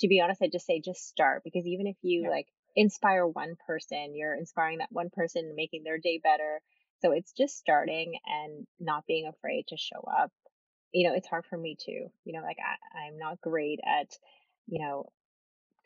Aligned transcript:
to 0.00 0.08
be 0.08 0.20
honest, 0.20 0.42
I 0.42 0.48
just 0.48 0.66
say 0.66 0.80
just 0.80 1.08
start 1.08 1.42
because 1.44 1.66
even 1.66 1.86
if 1.86 1.96
you 2.02 2.22
yeah. 2.24 2.30
like 2.30 2.46
inspire 2.74 3.26
one 3.26 3.56
person, 3.66 4.14
you're 4.14 4.34
inspiring 4.34 4.78
that 4.78 4.92
one 4.92 5.10
person 5.10 5.46
and 5.46 5.56
making 5.56 5.82
their 5.84 5.98
day 5.98 6.20
better. 6.22 6.60
So 7.00 7.12
it's 7.12 7.32
just 7.32 7.58
starting 7.58 8.14
and 8.26 8.66
not 8.80 9.06
being 9.06 9.26
afraid 9.26 9.66
to 9.68 9.76
show 9.76 10.00
up. 10.00 10.30
You 10.92 11.08
know, 11.08 11.14
it's 11.14 11.28
hard 11.28 11.44
for 11.46 11.58
me 11.58 11.76
too. 11.78 12.10
You 12.24 12.32
know, 12.32 12.42
like 12.42 12.58
I, 12.58 13.06
I'm 13.06 13.18
not 13.18 13.40
great 13.40 13.80
at, 13.84 14.08
you 14.66 14.80
know, 14.84 15.10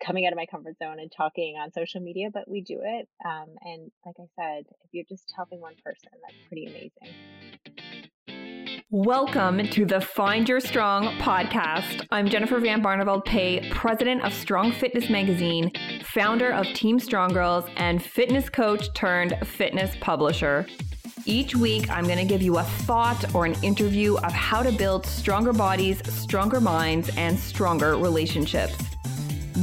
coming 0.05 0.27
out 0.27 0.33
of 0.33 0.37
my 0.37 0.47
comfort 0.47 0.79
zone 0.79 0.99
and 0.99 1.13
talking 1.15 1.57
on 1.57 1.73
social 1.73 2.01
media, 2.01 2.29
but 2.33 2.49
we 2.49 2.63
do 2.63 2.81
it. 2.83 3.09
Um, 3.25 3.49
and 3.63 3.91
like 4.07 4.17
I 4.19 4.27
said, 4.37 4.65
if 4.85 4.91
you're 4.93 5.05
just 5.09 5.33
helping 5.37 5.61
one 5.61 5.75
person, 5.85 6.11
that's 6.23 6.49
pretty 6.49 6.67
amazing. 6.67 7.15
Welcome 8.93 9.69
to 9.69 9.85
the 9.85 10.01
Find 10.01 10.49
Your 10.49 10.59
Strong 10.59 11.17
podcast. 11.19 12.05
I'm 12.11 12.29
Jennifer 12.29 12.59
Van 12.59 12.83
Barneveld 12.83 13.25
Pay, 13.25 13.71
president 13.71 14.25
of 14.25 14.35
Strong 14.35 14.73
Fitness 14.73 15.09
Magazine, 15.09 15.71
founder 16.03 16.51
of 16.51 16.67
Team 16.75 16.99
Strong 16.99 17.33
Girls, 17.35 17.67
and 17.77 18.03
fitness 18.03 18.49
coach 18.49 18.93
turned 18.93 19.39
fitness 19.47 19.95
publisher. 20.01 20.67
Each 21.25 21.55
week, 21.55 21.89
I'm 21.89 22.03
going 22.07 22.19
to 22.19 22.25
give 22.25 22.43
you 22.43 22.59
a 22.59 22.65
thought 22.65 23.33
or 23.33 23.47
an 23.47 23.55
interview 23.63 24.17
of 24.17 24.33
how 24.33 24.61
to 24.61 24.73
build 24.73 25.07
stronger 25.07 25.53
bodies, 25.53 26.03
stronger 26.13 26.61
minds, 26.61 27.17
and 27.17 27.39
stronger 27.39 27.97
relationships. 27.97 28.75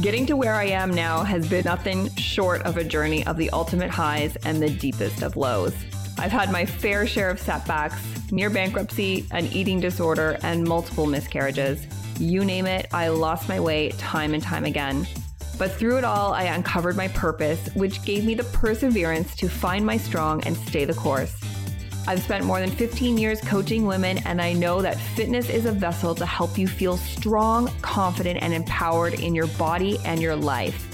Getting 0.00 0.24
to 0.24 0.36
where 0.36 0.54
I 0.54 0.68
am 0.68 0.90
now 0.90 1.22
has 1.22 1.46
been 1.46 1.66
nothing 1.66 2.08
short 2.14 2.62
of 2.62 2.78
a 2.78 2.84
journey 2.84 3.26
of 3.26 3.36
the 3.36 3.50
ultimate 3.50 3.90
highs 3.90 4.36
and 4.46 4.62
the 4.62 4.70
deepest 4.70 5.22
of 5.22 5.36
lows. 5.36 5.74
I've 6.16 6.32
had 6.32 6.50
my 6.50 6.64
fair 6.64 7.06
share 7.06 7.28
of 7.28 7.38
setbacks, 7.38 8.00
near 8.30 8.50
bankruptcy, 8.50 9.26
an 9.30 9.46
eating 9.46 9.80
disorder, 9.80 10.38
and 10.42 10.66
multiple 10.66 11.06
miscarriages. 11.06 11.86
You 12.18 12.44
name 12.44 12.66
it, 12.66 12.88
I 12.92 13.08
lost 13.08 13.48
my 13.48 13.60
way 13.60 13.90
time 13.92 14.34
and 14.34 14.42
time 14.42 14.64
again. 14.64 15.06
But 15.58 15.72
through 15.72 15.98
it 15.98 16.04
all, 16.04 16.32
I 16.32 16.44
uncovered 16.44 16.96
my 16.96 17.08
purpose, 17.08 17.68
which 17.74 18.04
gave 18.04 18.24
me 18.24 18.34
the 18.34 18.44
perseverance 18.44 19.34
to 19.36 19.48
find 19.48 19.84
my 19.84 19.96
strong 19.96 20.42
and 20.44 20.56
stay 20.56 20.84
the 20.84 20.94
course. 20.94 21.34
I've 22.06 22.22
spent 22.22 22.44
more 22.44 22.60
than 22.60 22.70
15 22.70 23.18
years 23.18 23.40
coaching 23.40 23.84
women, 23.84 24.18
and 24.24 24.40
I 24.40 24.52
know 24.52 24.80
that 24.80 24.98
fitness 24.98 25.50
is 25.50 25.66
a 25.66 25.72
vessel 25.72 26.14
to 26.14 26.24
help 26.24 26.56
you 26.56 26.66
feel 26.66 26.96
strong, 26.96 27.70
confident, 27.82 28.40
and 28.40 28.54
empowered 28.54 29.14
in 29.14 29.34
your 29.34 29.48
body 29.48 29.98
and 30.04 30.22
your 30.22 30.36
life. 30.36 30.86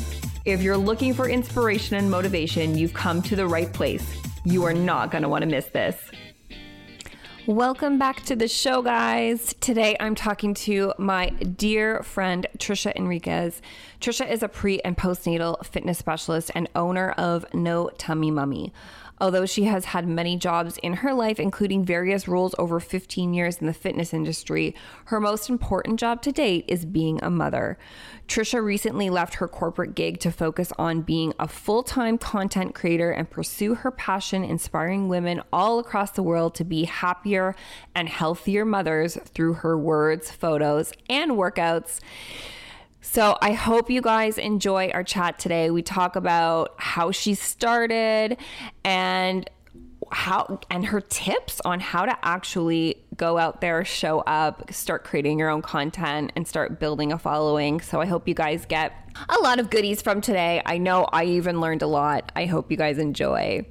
If 0.45 0.61
you're 0.61 0.77
looking 0.77 1.15
for 1.15 1.29
inspiration 1.29 1.97
and 1.97 2.11
motivation, 2.11 2.77
you've 2.77 2.95
come 2.95 3.23
to 3.23 3.37
the 3.37 3.47
right 3.47 3.73
place. 3.73 4.05
You 4.45 4.65
are 4.65 4.75
not 4.75 5.11
going 5.11 5.23
to 5.23 5.29
want 5.29 5.43
to 5.43 5.49
miss 5.49 5.67
this. 5.67 6.11
Welcome 7.47 7.99
back 7.99 8.23
to 8.25 8.37
the 8.37 8.49
show, 8.49 8.81
guys. 8.81 9.55
Today 9.61 9.99
I'm 10.01 10.15
talking 10.15 10.55
to 10.55 10.95
my 10.97 11.29
dear 11.29 12.03
friend 12.03 12.47
Trisha 12.57 12.97
Enriquez. 12.97 13.61
Trisha 14.01 14.31
is 14.31 14.43
a 14.43 14.49
pre 14.49 14.81
and 14.81 14.97
postnatal 14.97 15.63
fitness 15.67 15.99
specialist 15.99 16.51
and 16.55 16.71
owner 16.75 17.11
of 17.11 17.45
No 17.53 17.91
Tummy 17.99 18.31
Mommy. 18.31 18.73
Although 19.21 19.47
she 19.47 19.65
has 19.65 19.87
had 19.87 20.09
many 20.09 20.37
jobs 20.37 20.77
in 20.79 20.95
her 20.95 21.15
life, 21.15 21.39
including 21.39 21.85
various 21.85 22.27
roles 22.27 22.55
over 22.59 22.81
15 22.81 23.33
years 23.33 23.59
in 23.59 23.67
the 23.67 23.73
fitness 23.73 24.13
industry, 24.13 24.75
her 25.07 25.21
most 25.21 25.49
important 25.49 26.01
job 26.01 26.21
to 26.23 26.33
date 26.33 26.65
is 26.67 26.85
being 26.85 27.21
a 27.23 27.31
mother. 27.31 27.79
Trisha 28.27 28.63
recently 28.63 29.11
left 29.11 29.35
her 29.35 29.47
corporate 29.47 29.95
gig 29.95 30.19
to 30.21 30.33
focus 30.33 30.73
on 30.79 31.03
being 31.03 31.33
a 31.39 31.47
full 31.47 31.83
time 31.85 32.19
content 32.19 32.75
creator 32.75 33.13
and 33.13 33.31
pursue 33.31 33.75
her 33.77 33.91
passion, 33.91 34.43
inspiring 34.43 35.09
women 35.09 35.43
all 35.53 35.79
across 35.79 36.11
the 36.11 36.23
world 36.23 36.55
to 36.57 36.65
be 36.65 36.85
happier 36.85 37.55
and 37.95 38.09
healthier 38.09 38.65
mothers 38.65 39.17
through 39.27 39.55
her 39.55 39.79
words, 39.79 40.31
photos, 40.31 40.93
and 41.09 41.33
workouts. 41.33 42.01
So 43.07 43.37
I 43.43 43.53
hope 43.53 43.91
you 43.91 44.01
guys 44.01 44.39
enjoy 44.39 44.89
our 44.89 45.05
chat 45.05 45.39
today. 45.39 45.71
We 45.71 45.83
talk 45.83 46.17
about 46.17 46.75
how 46.79 47.11
she 47.13 47.35
started 47.35 48.39
and 48.83 49.49
how 50.11 50.59
and 50.71 50.87
her 50.87 51.03
tips 51.03 51.61
on 51.67 51.81
how 51.81 52.07
to 52.07 52.19
actually 52.23 53.05
go 53.15 53.37
out 53.37 53.61
there, 53.61 53.85
show 53.85 54.21
up, 54.21 54.73
start 54.73 55.05
creating 55.05 55.39
your 55.39 55.51
own 55.51 55.61
content 55.61 56.33
and 56.35 56.49
start 56.49 56.81
building 56.81 57.13
a 57.13 57.19
following. 57.19 57.79
So 57.81 58.01
I 58.01 58.07
hope 58.07 58.27
you 58.27 58.35
guys 58.35 58.65
get 58.65 58.93
a 59.29 59.39
lot 59.39 59.61
of 59.61 59.69
goodies 59.69 60.01
from 60.01 60.23
today. 60.23 60.63
I 60.65 60.79
know 60.79 61.05
I 61.13 61.25
even 61.25 61.61
learned 61.61 61.83
a 61.83 61.87
lot. 61.87 62.33
I 62.35 62.47
hope 62.47 62.71
you 62.71 62.79
guys 62.79 62.97
enjoy. 62.97 63.67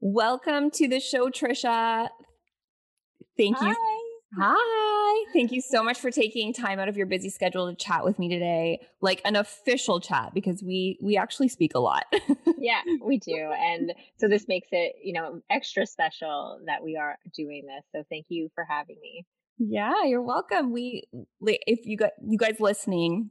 Welcome 0.00 0.70
to 0.72 0.86
the 0.86 1.00
show, 1.00 1.30
Trisha. 1.30 2.10
Thank 3.36 3.56
Hi. 3.56 3.70
you 3.70 3.99
Hi. 4.38 5.24
Thank 5.32 5.50
you 5.52 5.60
so 5.60 5.82
much 5.82 5.98
for 5.98 6.10
taking 6.10 6.52
time 6.52 6.78
out 6.78 6.88
of 6.88 6.96
your 6.96 7.06
busy 7.06 7.30
schedule 7.30 7.68
to 7.68 7.74
chat 7.74 8.04
with 8.04 8.18
me 8.18 8.28
today, 8.28 8.80
like 9.00 9.20
an 9.24 9.36
official 9.36 10.00
chat 10.00 10.32
because 10.34 10.62
we 10.62 10.98
we 11.02 11.16
actually 11.16 11.48
speak 11.48 11.74
a 11.74 11.80
lot. 11.80 12.04
yeah, 12.58 12.80
we 13.02 13.18
do. 13.18 13.34
And 13.34 13.92
so 14.18 14.28
this 14.28 14.46
makes 14.46 14.68
it, 14.70 14.96
you 15.02 15.12
know, 15.12 15.40
extra 15.50 15.86
special 15.86 16.60
that 16.66 16.84
we 16.84 16.96
are 16.96 17.16
doing 17.34 17.66
this. 17.66 17.84
So 17.92 18.04
thank 18.08 18.26
you 18.28 18.50
for 18.54 18.64
having 18.64 18.96
me. 19.02 19.26
Yeah, 19.58 20.04
you're 20.04 20.22
welcome. 20.22 20.72
We 20.72 21.04
if 21.42 21.86
you 21.86 21.96
got 21.96 22.12
you 22.24 22.38
guys 22.38 22.60
listening, 22.60 23.30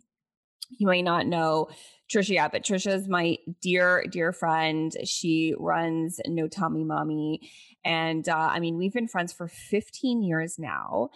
you 0.69 0.87
might 0.87 1.03
not 1.03 1.25
know 1.25 1.69
Trisha 2.09 2.29
yet, 2.29 2.51
but 2.51 2.63
Trisha 2.63 2.93
is 2.93 3.07
my 3.07 3.37
dear, 3.61 4.03
dear 4.09 4.31
friend. 4.31 4.95
She 5.05 5.53
runs 5.57 6.19
No 6.25 6.47
Tummy 6.47 6.83
Mommy. 6.83 7.51
And 7.85 8.27
uh, 8.27 8.35
I 8.35 8.59
mean, 8.59 8.77
we've 8.77 8.93
been 8.93 9.07
friends 9.07 9.31
for 9.31 9.47
15 9.47 10.23
years 10.23 10.57
now. 10.57 11.09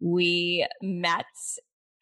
We 0.00 0.66
met 0.80 1.26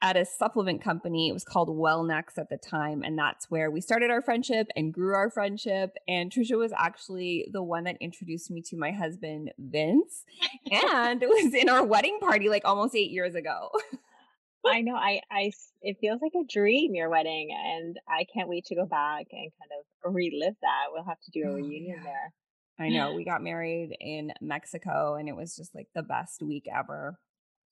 at 0.03 0.17
a 0.17 0.25
supplement 0.25 0.83
company. 0.83 1.29
It 1.29 1.33
was 1.33 1.45
called 1.45 1.69
Wellnex 1.69 2.39
at 2.39 2.51
the 2.51 2.59
time. 2.59 3.03
And 3.03 3.19
that's 3.19 3.51
where 3.51 3.71
we 3.71 3.81
started 3.81 4.11
our 4.11 4.23
friendship 4.23 4.69
and 4.77 4.93
grew 4.93 5.15
our 5.15 5.31
friendship. 5.31 5.97
And 6.07 6.31
Trisha 6.31 6.59
was 6.59 6.73
actually 6.77 7.49
the 7.51 7.63
one 7.63 7.85
that 7.85 7.97
introduced 8.01 8.51
me 8.51 8.63
to 8.63 8.77
my 8.77 8.93
husband, 8.93 9.53
Vince. 9.59 10.25
and 10.71 11.23
it 11.23 11.29
was 11.29 11.55
in 11.55 11.69
our 11.69 11.85
wedding 11.85 12.19
party 12.21 12.49
like 12.49 12.63
almost 12.65 12.95
eight 12.95 13.11
years 13.11 13.35
ago. 13.35 13.71
I 14.67 14.81
know. 14.81 14.97
I, 14.97 15.21
I, 15.31 15.53
it 15.83 15.99
feels 16.01 16.21
like 16.21 16.33
a 16.35 16.47
dream, 16.47 16.95
your 16.95 17.09
wedding, 17.09 17.51
and 17.53 17.99
I 18.09 18.27
can't 18.33 18.49
wait 18.49 18.67
to 18.67 18.75
go 18.75 18.87
back 18.87 19.27
and 19.33 19.51
kind 19.61 19.71
of 19.79 20.15
relive 20.15 20.57
that. 20.63 20.87
We'll 20.93 21.05
have 21.05 21.21
to 21.21 21.31
do 21.31 21.45
a 21.49 21.51
oh, 21.51 21.55
reunion 21.55 21.99
yeah. 21.99 22.05
there. 22.05 22.33
I 22.79 22.89
know. 22.91 23.15
We 23.15 23.25
got 23.25 23.43
married 23.43 23.97
in 24.01 24.33
Mexico, 24.41 25.15
and 25.15 25.29
it 25.29 25.37
was 25.37 25.57
just 25.57 25.75
like 25.75 25.89
the 25.95 26.03
best 26.03 26.43
week 26.43 26.67
ever. 26.73 27.19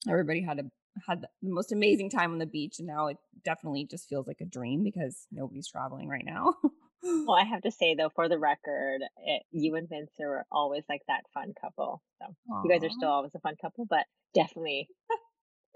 Everybody 0.08 0.42
had 0.42 0.58
a 0.58 0.64
had 1.08 1.22
the 1.22 1.28
most 1.42 1.72
amazing 1.72 2.10
time 2.10 2.32
on 2.32 2.38
the 2.38 2.46
beach, 2.46 2.78
and 2.78 2.86
now 2.86 3.08
it 3.08 3.16
definitely 3.44 3.86
just 3.90 4.08
feels 4.08 4.26
like 4.26 4.40
a 4.40 4.46
dream 4.46 4.82
because 4.82 5.26
nobody's 5.32 5.68
traveling 5.68 6.08
right 6.08 6.24
now. 6.24 6.54
well, 7.02 7.36
I 7.36 7.44
have 7.50 7.62
to 7.62 7.70
say 7.70 7.94
though, 7.94 8.10
for 8.14 8.28
the 8.28 8.38
record, 8.38 9.00
it, 9.26 9.42
you 9.50 9.74
and 9.74 9.88
Vince 9.88 10.12
are 10.20 10.46
always 10.50 10.84
like 10.88 11.02
that 11.08 11.24
fun 11.34 11.52
couple. 11.60 12.02
So 12.20 12.34
Aww. 12.50 12.64
you 12.64 12.70
guys 12.70 12.84
are 12.84 12.92
still 12.92 13.10
always 13.10 13.34
a 13.34 13.40
fun 13.40 13.56
couple, 13.60 13.86
but 13.88 14.06
definitely 14.34 14.88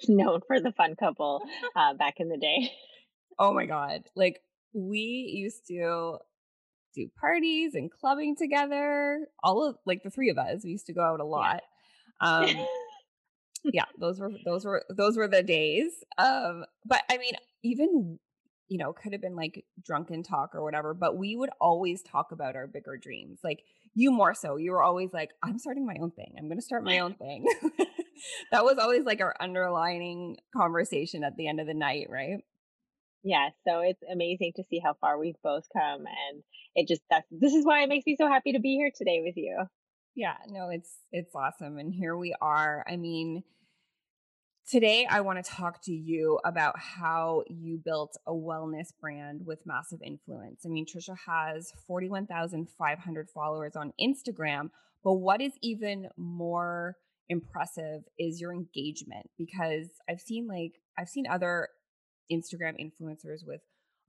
known 0.07 0.41
for 0.47 0.61
the 0.61 0.73
fun 0.73 0.95
couple 0.97 1.43
uh, 1.77 1.95
back 1.95 2.15
in 2.19 2.29
the 2.29 2.37
day. 2.37 2.71
Oh 3.39 3.53
my 3.53 3.67
God. 3.67 4.03
Like 4.15 4.41
we 4.73 5.33
used 5.35 5.67
to 5.69 6.19
do 6.95 7.11
parties 7.21 7.75
and 7.75 7.91
clubbing 7.91 8.37
together. 8.37 9.27
All 9.43 9.67
of 9.67 9.77
like 9.87 10.03
the 10.03 10.11
three 10.11 10.31
of 10.31 10.39
us, 10.39 10.63
we 10.65 10.71
used 10.71 10.87
to 10.87 10.95
go 10.95 11.03
out 11.03 11.21
a 11.21 11.25
lot. 11.25 11.63
Yeah. 11.63 11.63
Um, 12.21 12.49
yeah, 13.63 13.85
those 14.01 14.19
were 14.19 14.33
those 14.45 14.65
were 14.65 14.83
those 14.89 15.17
were 15.17 15.29
the 15.29 15.45
days. 15.45 15.93
Um, 16.17 16.65
but 16.85 17.03
I 17.09 17.17
mean, 17.19 17.35
even 17.63 18.19
you 18.69 18.79
know, 18.79 18.93
could 18.93 19.13
have 19.13 19.23
been 19.23 19.37
like 19.37 19.65
drunken 19.85 20.23
talk 20.23 20.55
or 20.55 20.63
whatever, 20.63 20.95
but 20.95 21.17
we 21.17 21.37
would 21.37 21.51
always 21.61 22.03
talk 22.03 22.33
about 22.33 22.55
our 22.55 22.67
bigger 22.67 22.97
dreams. 22.97 23.39
Like 23.43 23.63
you 23.95 24.13
more 24.13 24.35
so. 24.35 24.57
You 24.57 24.73
were 24.73 24.83
always 24.83 25.13
like, 25.13 25.31
I'm 25.43 25.59
starting 25.59 25.87
my 25.87 25.97
own 26.01 26.11
thing. 26.11 26.35
I'm 26.39 26.47
going 26.47 26.59
to 26.59 26.65
start 26.65 26.85
my 26.85 26.99
own 27.01 27.15
thing. 27.15 27.47
That 28.53 28.65
was 28.65 28.79
always 28.79 29.05
like 29.05 29.21
our 29.21 29.35
underlining 29.41 30.37
conversation 30.57 31.25
at 31.25 31.37
the 31.37 31.49
end 31.49 31.61
of 31.61 31.67
the 31.67 31.75
night, 31.75 32.07
right? 32.11 32.39
Yeah, 33.25 33.49
so 33.67 33.81
it's 33.81 34.03
amazing 34.11 34.53
to 34.57 34.65
see 34.71 34.81
how 34.83 34.95
far 35.01 35.19
we've 35.19 35.41
both 35.43 35.65
come 35.73 36.05
and 36.07 36.43
it 36.75 36.87
just 36.87 37.03
that's 37.11 37.27
this 37.31 37.53
is 37.53 37.65
why 37.65 37.83
it 37.83 37.89
makes 37.89 38.07
me 38.07 38.17
so 38.17 38.29
happy 38.29 38.53
to 38.53 38.61
be 38.61 38.77
here 38.77 38.91
today 38.97 39.23
with 39.25 39.37
you. 39.37 39.65
Yeah, 40.15 40.35
no, 40.49 40.71
it's 40.71 40.91
it's 41.13 41.35
awesome 41.35 41.79
and 41.79 41.93
here 41.93 42.17
we 42.17 42.35
are. 42.41 42.85
I 42.89 42.97
mean, 42.97 43.43
Today, 44.71 45.07
I 45.09 45.23
want 45.23 45.43
to 45.43 45.51
talk 45.51 45.83
to 45.85 45.93
you 45.93 46.39
about 46.45 46.79
how 46.79 47.43
you 47.49 47.81
built 47.83 48.19
a 48.27 48.33
wellness 48.33 48.89
brand 49.01 49.47
with 49.47 49.61
massive 49.65 50.01
influence. 50.05 50.67
I 50.67 50.69
mean, 50.69 50.85
Trisha 50.85 51.17
has 51.27 51.73
41,500 51.87 53.31
followers 53.31 53.77
on 53.77 53.95
Instagram, 53.99 54.69
but 55.03 55.15
what 55.15 55.41
is 55.41 55.53
even 55.63 56.11
more 56.19 56.97
impressive 57.29 58.03
is 58.19 58.41
your 58.41 58.53
engagement 58.53 59.29
because 59.37 59.89
I've 60.09 60.21
seen 60.21 60.47
like, 60.47 60.75
I've 60.99 61.09
seen 61.09 61.27
other 61.27 61.69
Instagram 62.33 62.75
influencers 62.79 63.47
with 63.47 63.61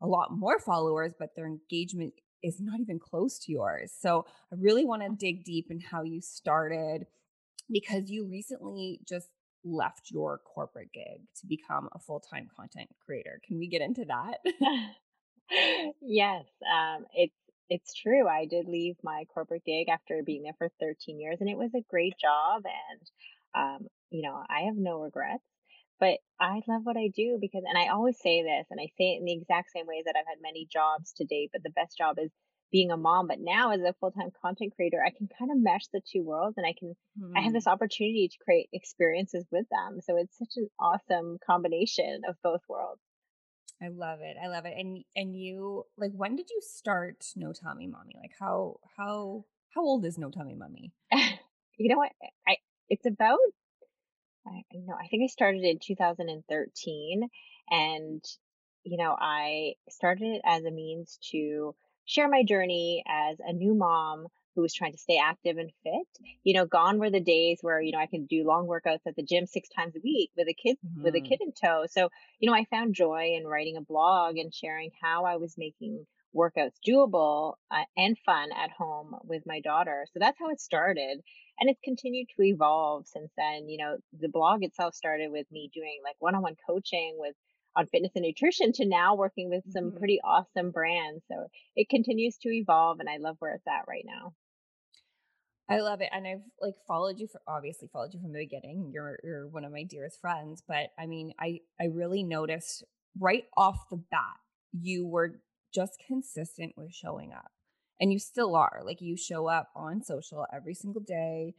a 0.02 0.08
lot 0.08 0.32
more 0.32 0.60
followers, 0.60 1.14
but 1.18 1.36
their 1.36 1.48
engagement 1.48 2.14
is 2.42 2.60
not 2.60 2.80
even 2.80 3.00
close 3.00 3.38
to 3.40 3.52
yours. 3.52 3.94
So 4.00 4.26
I 4.52 4.56
really 4.60 4.86
want 4.86 5.02
to 5.02 5.10
dig 5.10 5.44
deep 5.44 5.68
in 5.70 5.80
how 5.80 6.04
you 6.04 6.22
started 6.22 7.06
because 7.70 8.10
you 8.10 8.26
recently 8.26 9.02
just 9.08 9.28
left 9.66 10.10
your 10.10 10.40
corporate 10.40 10.92
gig 10.94 11.22
to 11.42 11.48
become 11.48 11.90
a 11.94 12.00
full-time 12.00 12.48
content 12.56 12.90
creator. 13.06 13.42
Can 13.46 13.60
we 13.60 13.68
get 13.68 13.82
into 13.82 14.06
that? 14.06 14.40
yes, 16.02 16.46
um, 16.74 17.06
it's 17.14 17.36
it's 17.70 17.94
true. 17.94 18.28
I 18.28 18.46
did 18.46 18.68
leave 18.68 18.96
my 19.04 19.26
corporate 19.34 19.64
gig 19.66 19.90
after 19.90 20.22
being 20.26 20.44
there 20.44 20.56
for 20.58 20.70
13 20.80 21.20
years, 21.20 21.38
and 21.40 21.50
it 21.50 21.58
was 21.58 21.72
a 21.76 21.86
great 21.90 22.16
job. 22.20 22.64
And 22.66 23.02
um, 23.56 23.88
you 24.10 24.24
know, 24.24 24.42
I 24.50 24.66
have 24.66 24.76
no 24.76 25.00
regrets. 25.00 25.44
But 26.00 26.20
I 26.40 26.62
love 26.68 26.84
what 26.84 26.96
I 26.96 27.10
do 27.14 27.38
because, 27.42 27.64
and 27.68 27.78
I 27.78 27.90
always 27.90 28.18
say 28.22 28.42
this, 28.42 28.68
and 28.72 28.80
I 28.80 28.88
say 28.98 29.16
it 29.16 29.20
in 29.20 29.26
the 29.26 29.34
exact 29.34 29.72
same 29.76 29.86
way 29.86 30.02
that 30.06 30.16
I've 30.18 30.28
had 30.28 30.42
many 30.42 30.66
jobs 30.72 31.12
to 31.18 31.26
date, 31.26 31.50
but 31.52 31.62
the 31.62 31.72
best 31.72 31.98
job 31.98 32.16
is 32.20 32.32
being 32.72 32.92
a 32.92 32.98
mom. 32.98 33.28
But 33.28 33.40
now, 33.42 33.72
as 33.72 33.82
a 33.82 33.94
full 34.00 34.12
time 34.12 34.30
content 34.42 34.74
creator, 34.76 35.04
I 35.06 35.10
can 35.10 35.28
kind 35.38 35.52
of 35.52 35.58
mesh 35.62 35.88
the 35.92 36.02
two 36.10 36.24
worlds 36.24 36.56
and 36.58 36.66
I 36.66 36.74
can, 36.78 36.96
mm. 37.20 37.32
I 37.36 37.42
have 37.42 37.52
hmm. 37.52 37.56
this 37.56 37.68
opportunity 37.68 38.30
to 38.30 38.44
create 38.44 38.70
experiences 38.72 39.46
with 39.52 39.66
them. 39.70 40.00
So 40.02 40.16
it's 40.16 40.38
such 40.38 40.56
an 40.56 40.70
awesome 40.80 41.38
combination 41.46 42.22
of 42.28 42.36
both 42.44 42.62
worlds. 42.70 43.02
I 43.82 43.88
love 43.88 44.20
it. 44.22 44.36
I 44.42 44.48
love 44.48 44.66
it. 44.66 44.74
And 44.78 45.04
and 45.16 45.36
you 45.36 45.86
like 45.98 46.12
when 46.14 46.36
did 46.36 46.50
you 46.50 46.60
start 46.62 47.26
No 47.36 47.54
Tummy 47.54 47.88
Mommy? 47.88 48.16
Like 48.20 48.34
how 48.40 48.80
how 48.98 49.46
how 49.74 49.82
old 49.82 50.06
is 50.06 50.18
No 50.18 50.30
Tummy 50.30 50.56
Mommy? 50.56 50.94
you 51.78 51.90
know 51.90 51.98
what? 51.98 52.12
I 52.48 52.58
it's 52.90 53.06
about 53.06 53.40
I 54.46 54.64
know 54.74 54.96
I 54.96 55.08
think 55.08 55.24
I 55.24 55.28
started 55.28 55.64
in 55.64 55.80
2013 55.80 57.30
and 57.72 58.26
you 58.84 58.98
know, 58.98 59.16
I 59.20 59.74
started 59.90 60.36
it 60.36 60.42
as 60.46 60.64
a 60.64 60.72
means 60.72 61.20
to 61.32 61.76
share 62.06 62.30
my 62.30 62.44
journey 62.44 63.04
as 63.08 63.38
a 63.46 63.54
new 63.54 63.76
mom 63.76 64.28
who 64.60 64.64
was 64.64 64.74
trying 64.74 64.92
to 64.92 64.98
stay 64.98 65.18
active 65.18 65.58
and 65.58 65.72
fit. 65.84 66.26
You 66.44 66.54
know, 66.54 66.66
gone 66.66 67.00
were 67.00 67.10
the 67.10 67.22
days 67.22 67.60
where, 67.62 67.82
you 67.82 67.94
know, 67.94 67.98
I 67.98 68.08
could 68.08 68.28
do 68.28 68.46
long 68.46 68.68
workouts 68.68 69.08
at 69.08 69.16
the 69.16 69.24
gym 69.24 69.46
six 69.46 69.70
times 69.70 69.96
a 69.96 70.02
week 70.04 70.32
with 70.36 70.50
a 70.50 70.54
kid 70.54 70.78
mm-hmm. 70.86 71.02
with 71.02 71.16
a 71.16 71.20
mm-hmm. 71.20 71.28
kid 71.30 71.40
in 71.42 71.54
tow. 71.54 71.86
So, 71.90 72.10
you 72.40 72.50
know, 72.50 72.56
I 72.56 72.66
found 72.66 72.94
joy 72.94 73.38
in 73.38 73.48
writing 73.48 73.78
a 73.78 73.82
blog 73.82 74.38
and 74.38 74.54
sharing 74.54 74.92
how 75.02 75.24
I 75.24 75.38
was 75.38 75.56
making 75.58 76.06
workouts 76.36 76.74
doable 76.86 77.54
uh, 77.72 77.86
and 77.96 78.18
fun 78.26 78.50
at 78.52 78.72
home 78.72 79.16
with 79.24 79.44
my 79.46 79.62
daughter. 79.62 80.06
So 80.14 80.20
that's 80.20 80.38
how 80.38 80.50
it 80.50 80.60
started. 80.60 81.22
And 81.60 81.70
it's 81.70 81.80
continued 81.84 82.28
to 82.36 82.44
evolve 82.44 83.08
since 83.08 83.32
then. 83.38 83.70
You 83.70 83.78
know, 83.78 83.98
the 84.20 84.30
blog 84.30 84.64
itself 84.64 84.94
started 84.94 85.32
with 85.32 85.48
me 85.52 85.72
doing 85.74 86.00
like 86.04 86.16
one 86.20 86.36
on 86.36 86.42
one 86.42 86.56
coaching 86.68 87.16
with 87.18 87.36
on 87.76 87.88
fitness 87.88 88.12
and 88.16 88.26
nutrition 88.26 88.72
to 88.74 88.86
now 88.86 89.16
working 89.16 89.50
with 89.50 89.64
some 89.72 89.86
mm-hmm. 89.86 89.98
pretty 89.98 90.20
awesome 90.24 90.72
brands. 90.72 91.24
So 91.28 91.48
it 91.76 91.90
continues 91.90 92.38
to 92.40 92.50
evolve 92.50 93.00
and 93.00 93.10
I 93.10 93.18
love 93.18 93.38
where 93.40 93.54
it's 93.54 93.68
at 93.68 93.88
right 93.88 94.06
now. 94.06 94.34
I 95.70 95.82
love 95.82 96.02
it. 96.02 96.10
And 96.12 96.28
I've 96.28 96.42
like 96.60 96.74
followed 96.88 97.20
you 97.20 97.28
for 97.28 97.42
obviously 97.48 97.90
followed 97.94 98.14
you 98.14 98.20
from 98.20 98.34
the 98.34 98.40
beginning. 98.40 98.90
You're 98.92 99.20
you're 99.24 99.48
one 99.48 99.66
of 99.66 99.72
my 99.72 99.84
dearest 99.84 100.20
friends. 100.20 100.64
But 100.68 100.88
I 100.98 101.06
mean, 101.06 101.34
I 101.40 101.60
I 101.80 101.86
really 101.86 102.24
noticed 102.24 102.84
right 103.20 103.44
off 103.56 103.90
the 103.90 103.98
bat, 103.98 104.38
you 104.72 105.06
were 105.06 105.40
just 105.74 106.02
consistent 106.08 106.74
with 106.76 106.94
showing 106.94 107.32
up. 107.34 107.52
And 108.02 108.12
you 108.12 108.18
still 108.20 108.56
are. 108.56 108.82
Like 108.84 109.02
you 109.02 109.16
show 109.16 109.48
up 109.48 109.70
on 109.76 110.04
social 110.04 110.46
every 110.54 110.74
single 110.74 111.02
day. 111.02 111.54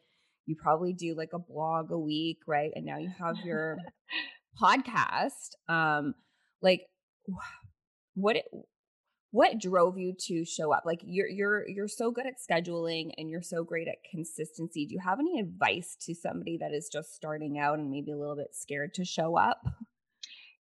You 0.47 0.57
probably 0.61 0.93
do 0.93 1.15
like 1.15 1.33
a 1.33 1.39
blog 1.39 1.93
a 1.93 1.99
week, 1.99 2.39
right? 2.49 2.73
And 2.75 2.85
now 2.85 2.99
you 2.99 3.11
have 3.19 3.37
your 3.45 3.79
podcast 4.61 5.51
um 5.69 6.15
like 6.61 6.83
what 8.15 8.37
it, 8.37 8.45
what 9.33 9.59
drove 9.59 9.97
you 9.97 10.15
to 10.19 10.45
show 10.45 10.73
up 10.73 10.83
like 10.85 11.01
you're 11.05 11.29
you're 11.29 11.69
you're 11.69 11.89
so 11.89 12.11
good 12.11 12.27
at 12.27 12.35
scheduling 12.39 13.11
and 13.17 13.31
you're 13.31 13.43
so 13.43 13.63
great 13.63 13.89
at 13.89 13.97
consistency 14.11 14.87
do 14.87 14.95
you 14.95 15.01
have 15.01 15.21
any 15.21 15.39
advice 15.39 15.97
to 16.01 16.15
somebody 16.15 16.59
that 16.59 16.73
is 16.73 16.89
just 16.93 17.15
starting 17.15 17.59
out 17.59 17.79
and 17.79 17.91
maybe 17.91 18.11
a 18.11 18.17
little 18.17 18.37
bit 18.37 18.49
scared 18.53 18.93
to 18.95 19.05
show 19.05 19.37
up 19.37 19.63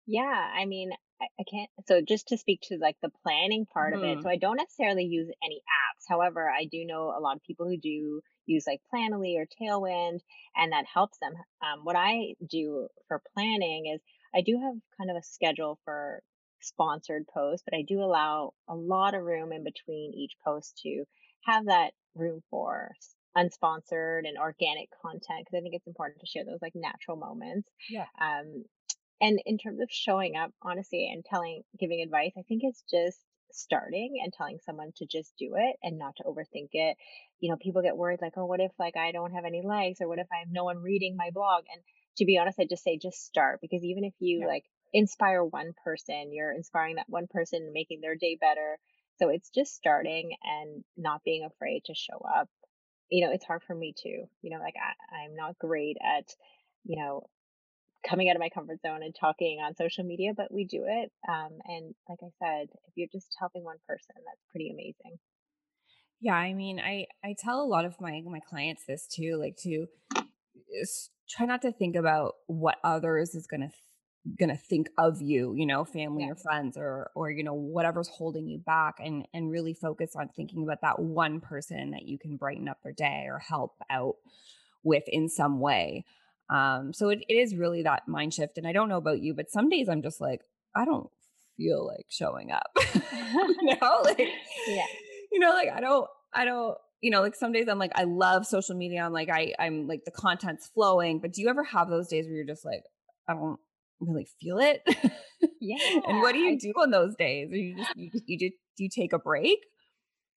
yeah 0.06 0.48
i 0.56 0.64
mean 0.66 0.90
I, 1.20 1.26
I 1.38 1.44
can't 1.50 1.70
so 1.86 2.00
just 2.00 2.28
to 2.28 2.38
speak 2.38 2.60
to 2.64 2.78
like 2.80 2.96
the 3.02 3.10
planning 3.22 3.66
part 3.66 3.94
mm-hmm. 3.94 4.04
of 4.04 4.08
it 4.08 4.14
so 4.14 4.18
mm-hmm. 4.20 4.28
i 4.28 4.36
don't 4.36 4.56
necessarily 4.56 5.04
use 5.04 5.28
any 5.44 5.56
apps 5.56 6.04
however 6.08 6.48
i 6.48 6.64
do 6.70 6.84
know 6.86 7.14
a 7.16 7.20
lot 7.20 7.36
of 7.36 7.42
people 7.42 7.66
who 7.66 7.76
do 7.76 8.20
use 8.50 8.64
like 8.66 8.80
Planoly 8.92 9.36
or 9.38 9.46
Tailwind, 9.46 10.20
and 10.56 10.72
that 10.72 10.84
helps 10.92 11.18
them. 11.18 11.32
Um, 11.62 11.84
what 11.84 11.96
I 11.96 12.34
do 12.48 12.88
for 13.08 13.22
planning 13.34 13.92
is 13.94 14.00
I 14.34 14.42
do 14.42 14.58
have 14.60 14.74
kind 14.98 15.10
of 15.10 15.16
a 15.16 15.22
schedule 15.22 15.78
for 15.84 16.22
sponsored 16.60 17.24
posts, 17.32 17.64
but 17.64 17.76
I 17.76 17.82
do 17.86 18.02
allow 18.02 18.52
a 18.68 18.74
lot 18.74 19.14
of 19.14 19.22
room 19.22 19.52
in 19.52 19.64
between 19.64 20.12
each 20.14 20.32
post 20.44 20.80
to 20.82 21.04
have 21.44 21.66
that 21.66 21.92
room 22.14 22.42
for 22.50 22.92
unsponsored 23.36 24.26
and 24.26 24.38
organic 24.38 24.88
content 25.00 25.44
because 25.44 25.56
I 25.56 25.60
think 25.60 25.74
it's 25.74 25.86
important 25.86 26.20
to 26.20 26.26
share 26.26 26.44
those 26.44 26.62
like 26.62 26.74
natural 26.74 27.16
moments. 27.16 27.68
Yeah. 27.88 28.06
Um, 28.20 28.64
and 29.20 29.38
in 29.44 29.58
terms 29.58 29.80
of 29.80 29.88
showing 29.90 30.36
up, 30.36 30.50
honestly, 30.62 31.10
and 31.12 31.24
telling, 31.24 31.62
giving 31.78 32.02
advice, 32.02 32.32
I 32.38 32.42
think 32.48 32.62
it's 32.64 32.82
just 32.90 33.18
starting 33.52 34.20
and 34.22 34.32
telling 34.32 34.58
someone 34.64 34.92
to 34.96 35.06
just 35.06 35.32
do 35.38 35.54
it 35.56 35.76
and 35.82 35.98
not 35.98 36.16
to 36.16 36.24
overthink 36.24 36.70
it. 36.72 36.96
You 37.40 37.50
know, 37.50 37.56
people 37.60 37.82
get 37.82 37.96
worried 37.96 38.20
like, 38.22 38.32
oh, 38.36 38.46
what 38.46 38.60
if 38.60 38.72
like 38.78 38.96
I 38.96 39.12
don't 39.12 39.32
have 39.32 39.44
any 39.44 39.62
likes 39.62 40.00
or 40.00 40.08
what 40.08 40.18
if 40.18 40.26
I 40.32 40.38
have 40.38 40.48
no 40.50 40.64
one 40.64 40.78
reading 40.78 41.16
my 41.16 41.30
blog? 41.32 41.64
And 41.72 41.82
to 42.16 42.24
be 42.24 42.38
honest, 42.38 42.58
I 42.58 42.66
just 42.68 42.82
say 42.82 42.98
just 43.00 43.24
start 43.24 43.60
because 43.60 43.82
even 43.84 44.04
if 44.04 44.14
you 44.18 44.40
yeah. 44.40 44.46
like 44.46 44.64
inspire 44.92 45.44
one 45.44 45.72
person, 45.84 46.32
you're 46.32 46.52
inspiring 46.52 46.96
that 46.96 47.08
one 47.08 47.26
person 47.28 47.72
making 47.72 48.00
their 48.00 48.16
day 48.16 48.36
better. 48.40 48.78
So 49.18 49.28
it's 49.28 49.50
just 49.50 49.74
starting 49.74 50.32
and 50.42 50.84
not 50.96 51.22
being 51.24 51.44
afraid 51.44 51.82
to 51.86 51.94
show 51.94 52.18
up. 52.18 52.48
You 53.10 53.26
know, 53.26 53.32
it's 53.32 53.44
hard 53.44 53.62
for 53.66 53.74
me 53.74 53.94
too. 53.96 54.24
You 54.42 54.50
know, 54.50 54.58
like 54.58 54.74
I, 54.76 55.24
I'm 55.24 55.36
not 55.36 55.58
great 55.58 55.96
at, 56.02 56.24
you 56.84 56.96
know, 57.00 57.26
coming 58.08 58.30
out 58.30 58.36
of 58.36 58.40
my 58.40 58.48
comfort 58.48 58.80
zone 58.80 59.02
and 59.02 59.14
talking 59.14 59.60
on 59.60 59.74
social 59.76 60.04
media, 60.04 60.32
but 60.34 60.52
we 60.52 60.64
do 60.64 60.84
it. 60.86 61.12
Um, 61.28 61.58
and 61.64 61.94
like 62.08 62.18
I 62.22 62.30
said, 62.42 62.68
if 62.88 62.94
you're 62.94 63.08
just 63.12 63.36
helping 63.38 63.64
one 63.64 63.76
person, 63.86 64.14
that's 64.16 64.44
pretty 64.50 64.70
amazing. 64.70 65.18
Yeah, 66.20 66.34
I 66.34 66.52
mean, 66.52 66.80
I 66.80 67.06
I 67.24 67.34
tell 67.38 67.62
a 67.62 67.66
lot 67.66 67.84
of 67.84 68.00
my 68.00 68.22
my 68.26 68.40
clients 68.40 68.84
this 68.86 69.06
too, 69.06 69.36
like 69.36 69.56
to 69.62 69.86
try 71.28 71.46
not 71.46 71.62
to 71.62 71.72
think 71.72 71.96
about 71.96 72.34
what 72.46 72.78
others 72.84 73.34
is 73.34 73.46
gonna 74.24 74.36
gonna 74.38 74.56
think 74.56 74.90
of 74.98 75.20
you, 75.20 75.54
you 75.56 75.66
know, 75.66 75.84
family 75.84 76.24
yeah. 76.24 76.32
or 76.32 76.36
friends 76.36 76.76
or 76.76 77.10
or 77.14 77.30
you 77.30 77.44
know 77.44 77.54
whatever's 77.54 78.08
holding 78.08 78.48
you 78.48 78.58
back, 78.58 78.96
and 78.98 79.26
and 79.32 79.50
really 79.50 79.74
focus 79.74 80.12
on 80.16 80.28
thinking 80.28 80.62
about 80.62 80.80
that 80.82 80.98
one 80.98 81.40
person 81.40 81.92
that 81.92 82.06
you 82.06 82.18
can 82.18 82.36
brighten 82.36 82.68
up 82.68 82.78
their 82.82 82.92
day 82.92 83.26
or 83.28 83.38
help 83.38 83.76
out 83.90 84.16
with 84.82 85.04
in 85.08 85.28
some 85.28 85.60
way. 85.60 86.04
Um, 86.50 86.92
so 86.92 87.10
it, 87.10 87.20
it 87.28 87.34
is 87.34 87.54
really 87.54 87.82
that 87.84 88.08
mind 88.08 88.34
shift. 88.34 88.58
And 88.58 88.66
I 88.66 88.72
don't 88.72 88.88
know 88.88 88.96
about 88.96 89.20
you, 89.20 89.34
but 89.34 89.50
some 89.50 89.68
days 89.68 89.88
I'm 89.88 90.02
just 90.02 90.20
like, 90.20 90.40
I 90.74 90.84
don't 90.84 91.08
feel 91.56 91.86
like 91.86 92.06
showing 92.08 92.50
up. 92.50 92.70
you 92.94 93.76
know, 93.80 94.00
like 94.02 94.18
yeah. 94.66 94.86
You 95.30 95.38
know, 95.38 95.50
like 95.50 95.68
I 95.72 95.80
don't, 95.80 96.08
I 96.34 96.44
don't, 96.44 96.76
you 97.00 97.10
know, 97.10 97.20
like 97.20 97.36
some 97.36 97.52
days 97.52 97.68
I'm 97.68 97.78
like, 97.78 97.92
I 97.94 98.04
love 98.04 98.46
social 98.46 98.76
media. 98.76 99.02
I'm 99.02 99.12
like, 99.12 99.30
I, 99.30 99.54
I'm 99.58 99.86
like 99.86 100.04
the 100.04 100.10
content's 100.10 100.66
flowing. 100.66 101.20
But 101.20 101.32
do 101.32 101.40
you 101.40 101.48
ever 101.48 101.64
have 101.64 101.88
those 101.88 102.08
days 102.08 102.26
where 102.26 102.34
you're 102.34 102.44
just 102.44 102.64
like, 102.64 102.82
I 103.28 103.34
don't 103.34 103.58
really 104.00 104.28
feel 104.40 104.58
it? 104.58 104.82
Yeah. 105.60 105.76
and 106.06 106.20
what 106.20 106.32
do 106.32 106.38
you 106.38 106.58
do 106.58 106.72
on 106.76 106.90
those 106.90 107.14
days? 107.16 107.48
You 107.50 107.76
just 107.76 107.96
you, 107.96 108.10
you 108.26 108.38
just 108.38 108.54
do 108.76 108.84
you 108.84 108.90
take 108.94 109.12
a 109.12 109.18
break? 109.18 109.58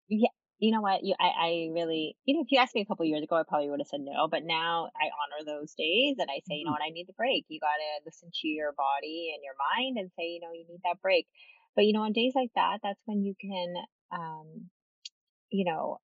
Yeah, 0.09 0.29
you 0.59 0.71
know 0.71 0.81
what? 0.81 1.03
You, 1.03 1.15
I, 1.19 1.29
I 1.29 1.49
really, 1.73 2.15
you 2.25 2.35
know, 2.35 2.41
if 2.41 2.51
you 2.51 2.59
asked 2.59 2.75
me 2.75 2.81
a 2.81 2.85
couple 2.85 3.05
years 3.05 3.23
ago, 3.23 3.35
I 3.35 3.43
probably 3.47 3.69
would 3.69 3.79
have 3.79 3.87
said 3.87 4.01
no. 4.01 4.27
But 4.29 4.43
now 4.43 4.89
I 4.95 5.09
honor 5.09 5.45
those 5.45 5.73
days 5.73 6.17
and 6.19 6.29
I 6.29 6.41
say, 6.45 6.61
you 6.61 6.65
know 6.65 6.71
mm-hmm. 6.71 6.83
what? 6.83 6.87
I 6.87 6.93
need 6.93 7.07
the 7.07 7.17
break. 7.17 7.45
You 7.49 7.59
got 7.59 7.81
to 7.81 8.05
listen 8.05 8.29
to 8.29 8.47
your 8.47 8.73
body 8.73 9.33
and 9.33 9.41
your 9.43 9.57
mind 9.57 9.97
and 9.97 10.11
say, 10.17 10.25
you 10.27 10.39
know, 10.39 10.53
you 10.53 10.65
need 10.69 10.81
that 10.83 11.01
break. 11.01 11.27
But, 11.75 11.85
you 11.85 11.93
know, 11.93 12.01
on 12.01 12.13
days 12.13 12.33
like 12.35 12.51
that, 12.55 12.79
that's 12.83 13.01
when 13.05 13.23
you 13.23 13.33
can, 13.39 13.73
um, 14.11 14.69
you 15.49 15.65
know, 15.65 15.97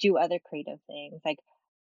do 0.00 0.18
other 0.18 0.38
creative 0.44 0.78
things. 0.86 1.20
Like, 1.24 1.38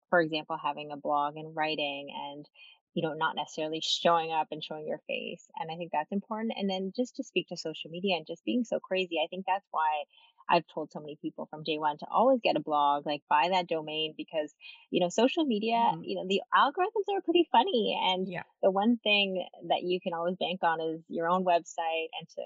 for 0.09 0.21
example, 0.21 0.57
having 0.61 0.91
a 0.91 0.97
blog 0.97 1.35
and 1.35 1.55
writing 1.55 2.07
and, 2.15 2.45
you 2.93 3.01
know, 3.01 3.13
not 3.13 3.35
necessarily 3.35 3.81
showing 3.81 4.31
up 4.31 4.47
and 4.51 4.63
showing 4.63 4.87
your 4.87 4.99
face. 5.07 5.45
And 5.59 5.71
I 5.71 5.75
think 5.77 5.91
that's 5.91 6.11
important. 6.11 6.53
And 6.55 6.69
then 6.69 6.93
just 6.95 7.15
to 7.15 7.23
speak 7.23 7.47
to 7.49 7.57
social 7.57 7.89
media 7.89 8.15
and 8.17 8.27
just 8.27 8.45
being 8.45 8.63
so 8.63 8.79
crazy, 8.79 9.17
I 9.23 9.27
think 9.27 9.45
that's 9.47 9.67
why 9.71 10.03
I've 10.49 10.65
told 10.73 10.91
so 10.91 10.99
many 10.99 11.17
people 11.21 11.47
from 11.49 11.63
day 11.63 11.77
one 11.77 11.97
to 11.97 12.05
always 12.11 12.39
get 12.43 12.55
a 12.55 12.59
blog, 12.59 13.05
like 13.05 13.21
buy 13.29 13.49
that 13.51 13.67
domain 13.67 14.13
because, 14.17 14.53
you 14.91 14.99
know, 14.99 15.09
social 15.09 15.45
media, 15.45 15.75
mm-hmm. 15.75 16.03
you 16.03 16.15
know, 16.15 16.25
the 16.27 16.41
algorithms 16.53 17.13
are 17.15 17.21
pretty 17.21 17.47
funny. 17.51 17.99
And 18.11 18.27
yeah. 18.27 18.43
the 18.61 18.71
one 18.71 18.97
thing 19.03 19.45
that 19.69 19.83
you 19.83 19.99
can 20.01 20.13
always 20.13 20.35
bank 20.39 20.59
on 20.63 20.81
is 20.81 21.01
your 21.07 21.29
own 21.29 21.45
website 21.45 22.09
and 22.19 22.29
to, 22.35 22.43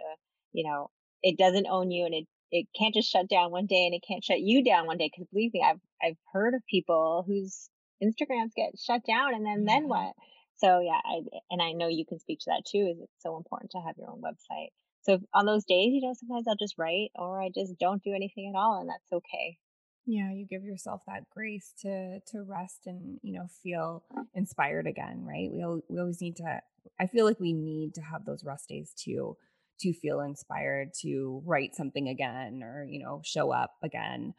you 0.54 0.68
know, 0.70 0.90
it 1.24 1.38
doesn't 1.38 1.68
own 1.68 1.92
you 1.92 2.06
and 2.06 2.14
it, 2.14 2.28
it 2.52 2.68
can't 2.78 2.94
just 2.94 3.12
shut 3.12 3.28
down 3.28 3.52
one 3.52 3.66
day 3.66 3.86
and 3.86 3.94
it 3.94 4.04
can't 4.08 4.24
shut 4.24 4.40
you 4.40 4.64
down 4.64 4.86
one 4.86 4.98
day. 4.98 5.10
Cause 5.16 5.26
believe 5.32 5.54
me, 5.54 5.66
I've, 5.68 5.80
I've 6.02 6.18
heard 6.32 6.54
of 6.54 6.62
people 6.70 7.26
whose 7.28 7.70
Instagrams 8.04 8.54
get 8.56 8.78
shut 8.80 9.02
down 9.06 9.34
and 9.34 9.46
then, 9.46 9.66
then 9.66 9.88
what? 9.88 10.14
So 10.58 10.80
yeah, 10.80 11.00
I, 11.04 11.22
and 11.52 11.62
I 11.62 11.72
know 11.72 11.88
you 11.88 12.06
can 12.06 12.20
speak 12.20 12.40
to 12.40 12.50
that 12.52 12.64
too, 12.66 12.90
is 12.92 13.00
it's 13.00 13.24
so 13.24 13.38
important 13.38 13.72
to 13.72 13.80
have 13.80 13.96
your 13.98 14.10
own 14.10 14.22
website. 14.22 14.70
So 15.02 15.20
on 15.34 15.46
those 15.46 15.66
days, 15.66 15.94
you 15.94 16.02
know, 16.02 16.14
sometimes 16.14 16.48
I'll 16.48 16.56
just 16.56 16.78
write 16.78 17.12
or 17.16 17.42
I 17.42 17.50
just 17.54 17.78
don't 17.80 18.04
do 18.04 18.14
anything 18.14 18.52
at 18.54 18.58
all, 18.58 18.80
and 18.80 18.90
that's 18.90 19.12
okay. 19.12 19.58
Yeah, 20.06 20.32
you 20.32 20.46
give 20.50 20.64
yourself 20.64 21.02
that 21.08 21.30
grace 21.30 21.74
to 21.82 22.20
to 22.32 22.44
rest 22.44 22.88
and, 22.88 23.20
you 23.24 23.34
know, 23.34 23.48
feel 23.62 24.04
inspired 24.34 24.88
again, 24.88 25.26
right? 25.26 25.50
We 25.52 25.64
we 25.90 26.00
always 26.00 26.22
need 26.22 26.38
to 26.38 26.62
I 27.00 27.08
feel 27.08 27.26
like 27.26 27.40
we 27.40 27.54
need 27.54 27.94
to 27.96 28.02
have 28.02 28.26
those 28.26 28.44
rest 28.44 28.70
days 28.70 28.94
too 28.98 29.38
to 29.82 29.94
feel 29.94 30.22
inspired 30.22 30.94
to 31.02 31.42
write 31.46 31.76
something 31.76 32.08
again 32.08 32.64
or, 32.64 32.86
you 32.90 33.00
know, 33.04 33.22
show 33.24 33.52
up 33.52 33.76
again. 33.84 34.34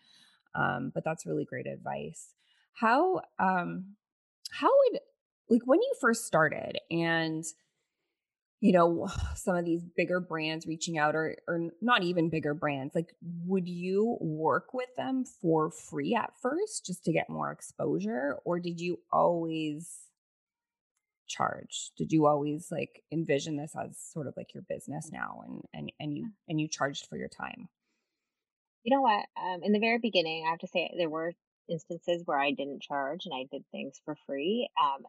Um, 0.54 0.90
but 0.92 1.04
that's 1.04 1.26
really 1.26 1.44
great 1.44 1.66
advice. 1.66 2.30
How 2.75 3.22
um 3.38 3.96
how 4.50 4.68
would 4.68 5.00
like 5.48 5.62
when 5.64 5.80
you 5.80 5.92
first 6.00 6.26
started 6.26 6.78
and 6.90 7.44
you 8.60 8.72
know 8.72 9.08
some 9.34 9.56
of 9.56 9.64
these 9.64 9.84
bigger 9.96 10.20
brands 10.20 10.66
reaching 10.66 10.98
out 10.98 11.14
or 11.14 11.37
or 11.46 11.70
not 11.80 12.02
even 12.02 12.30
bigger 12.30 12.54
brands 12.54 12.94
like 12.94 13.14
would 13.46 13.68
you 13.68 14.16
work 14.20 14.75
with 14.75 14.88
them 14.96 15.25
for 15.25 15.70
free 15.70 16.14
at 16.14 16.32
first 16.40 16.87
just 16.87 17.04
to 17.04 17.12
get 17.12 17.30
more 17.30 17.50
exposure 17.50 18.37
or 18.44 18.58
did 18.58 18.80
you 18.80 18.98
always 19.12 20.08
charge? 21.28 21.92
Did 21.96 22.10
you 22.10 22.26
always 22.26 22.72
like 22.72 23.02
envision 23.12 23.56
this 23.56 23.75
as 23.76 23.96
sort 23.98 24.26
of 24.26 24.34
like 24.37 24.54
your 24.54 24.64
business 24.68 25.10
now 25.12 25.42
and 25.46 25.62
and 25.72 25.92
and 26.00 26.16
you 26.16 26.30
and 26.48 26.60
you 26.60 26.66
charged 26.68 27.06
for 27.06 27.16
your 27.16 27.28
time? 27.28 27.68
You 28.82 28.96
know 28.96 29.02
what? 29.02 29.26
Um 29.37 29.62
in 29.62 29.72
the 29.72 29.78
very 29.78 29.98
beginning 29.98 30.44
i 30.46 30.50
have 30.50 30.60
to 30.60 30.66
say 30.66 30.90
there 30.96 31.10
were 31.10 31.34
instances 31.68 32.22
where 32.25 32.38
i 32.38 32.50
didn't 32.50 32.82
charge 32.82 33.20
and 33.25 33.34
i 33.34 33.44
did 33.50 33.64
things 33.70 34.00
for 34.04 34.16
free 34.26 34.68
um 34.82 35.02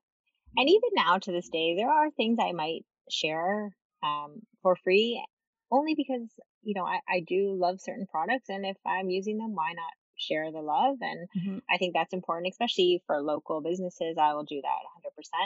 and 0.57 0.69
even 0.69 0.89
now 0.95 1.17
to 1.17 1.31
this 1.31 1.49
day 1.49 1.75
there 1.75 1.89
are 1.89 2.11
things 2.11 2.37
i 2.41 2.51
might 2.51 2.85
share 3.09 3.75
um, 4.03 4.41
for 4.61 4.75
free 4.75 5.23
only 5.71 5.93
because 5.95 6.29
you 6.63 6.73
know 6.75 6.85
I, 6.85 6.99
I 7.07 7.23
do 7.27 7.55
love 7.59 7.81
certain 7.81 8.07
products 8.09 8.49
and 8.49 8.65
if 8.65 8.77
i'm 8.85 9.09
using 9.09 9.37
them 9.37 9.55
why 9.55 9.73
not 9.73 9.93
share 10.17 10.51
the 10.51 10.61
love? 10.61 10.97
And 11.01 11.27
mm-hmm. 11.37 11.57
i 11.69 11.77
think 11.77 11.93
that's 11.93 12.13
important 12.13 12.51
especially 12.51 13.01
for 13.07 13.21
local 13.21 13.61
businesses 13.61 14.17
i 14.19 14.33
will 14.33 14.43
do 14.43 14.61
that 14.61 15.43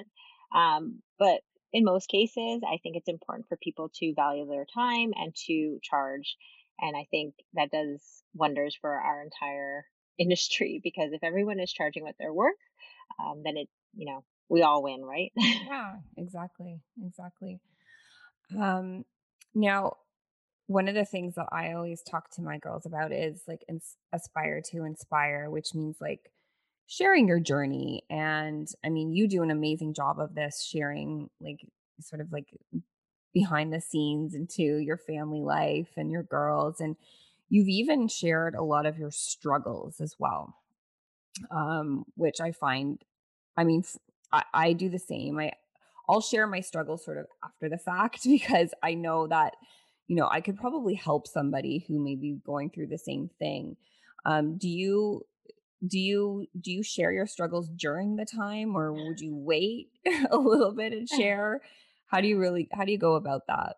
100% 0.56 0.58
um, 0.58 1.02
but 1.20 1.42
in 1.72 1.84
most 1.84 2.08
cases 2.08 2.62
i 2.66 2.78
think 2.82 2.96
it's 2.96 3.10
important 3.10 3.48
for 3.48 3.58
people 3.58 3.90
to 3.96 4.14
value 4.16 4.48
their 4.48 4.66
time 4.74 5.12
and 5.16 5.34
to 5.48 5.80
charge 5.82 6.38
and 6.80 6.96
i 6.96 7.06
think 7.12 7.34
that 7.54 7.72
does 7.72 8.24
wonders 8.34 8.78
for 8.80 8.92
our 8.92 9.24
entire 9.24 9.86
industry 10.20 10.80
because 10.84 11.12
if 11.12 11.24
everyone 11.24 11.60
is 11.60 11.72
charging 11.72 12.04
what 12.04 12.16
they're 12.20 12.34
worth 12.34 12.56
um, 13.20 13.42
then 13.44 13.58
it 13.58 13.70
you 13.96 14.06
know 14.06 14.24
we 14.50 14.62
all 14.62 14.84
win, 14.84 15.04
right? 15.04 15.32
yeah, 15.36 15.96
exactly. 16.18 16.80
Exactly. 17.04 17.60
Um, 18.58 19.06
now, 19.56 19.98
one 20.68 20.88
of 20.88 20.96
the 20.96 21.06
things 21.06 21.36
that 21.36 21.48
I 21.52 21.74
always 21.74 22.02
talk 22.04 22.30
to 22.36 22.42
my 22.42 22.58
girls 22.58 22.86
about 22.86 23.12
is 23.12 23.42
like 23.48 23.64
ins- 23.68 23.98
aspire 24.12 24.62
to 24.72 24.84
inspire, 24.84 25.50
which 25.50 25.74
means 25.74 25.98
like 26.00 26.32
sharing 26.88 27.28
your 27.28 27.40
journey. 27.40 28.04
And 28.10 28.68
I 28.86 28.90
mean, 28.90 29.12
you 29.12 29.28
do 29.28 29.42
an 29.44 29.52
amazing 29.52 29.94
job 29.94 30.20
of 30.20 30.36
this, 30.36 30.64
sharing 30.64 31.30
like 31.42 31.66
sort 32.00 32.22
of 32.22 32.32
like 32.32 32.48
behind 33.34 33.74
the 33.74 33.82
scenes 33.82 34.36
into 34.36 34.78
your 34.78 34.98
family 34.98 35.42
life 35.42 35.90
and 35.98 36.12
your 36.12 36.24
girls. 36.24 36.80
And 36.80 36.96
you've 37.54 37.70
even 37.70 38.08
shared 38.08 38.56
a 38.56 38.64
lot 38.64 38.88
of 38.88 38.98
your 38.98 39.12
struggles 39.12 40.02
as 40.02 40.16
well, 40.18 40.56
um, 41.52 42.04
which 42.16 42.42
I 42.42 42.52
find, 42.52 43.00
I 43.56 43.64
mean, 43.64 43.84
I, 44.32 44.44
I 44.52 44.74
do 44.74 44.90
the 44.90 44.98
same. 44.98 45.38
I 45.38 45.52
I'll 46.10 46.20
share 46.20 46.48
my 46.48 46.62
struggles 46.62 47.06
sort 47.06 47.20
of 47.20 47.28
after 47.44 47.70
the 47.70 47.78
fact 47.78 48.22
because 48.26 48.74
I 48.82 48.96
know 48.96 49.28
that 49.28 49.54
you 50.08 50.16
know 50.16 50.28
I 50.28 50.42
could 50.42 50.58
probably 50.58 50.96
help 50.96 51.28
somebody 51.28 51.86
who 51.88 52.04
may 52.04 52.16
be 52.16 52.40
going 52.44 52.72
through 52.72 52.88
the 52.88 52.98
same 52.98 53.30
thing. 53.38 53.78
Um, 54.26 54.58
do 54.58 54.68
you 54.68 55.22
do 55.86 56.00
you 56.00 56.48
do 56.60 56.72
you 56.72 56.82
share 56.82 57.12
your 57.12 57.28
struggles 57.28 57.70
during 57.70 58.16
the 58.16 58.26
time 58.26 58.76
or 58.76 58.94
would 58.94 59.20
you 59.20 59.36
wait 59.36 59.90
a 60.32 60.38
little 60.38 60.72
bit 60.72 60.92
and 60.92 61.08
share 61.20 61.62
how 62.08 62.20
do 62.20 62.28
you 62.28 62.40
really 62.40 62.68
how 62.72 62.84
do 62.84 62.92
you 62.92 62.98
go 62.98 63.14
about 63.14 63.44
that 63.48 63.76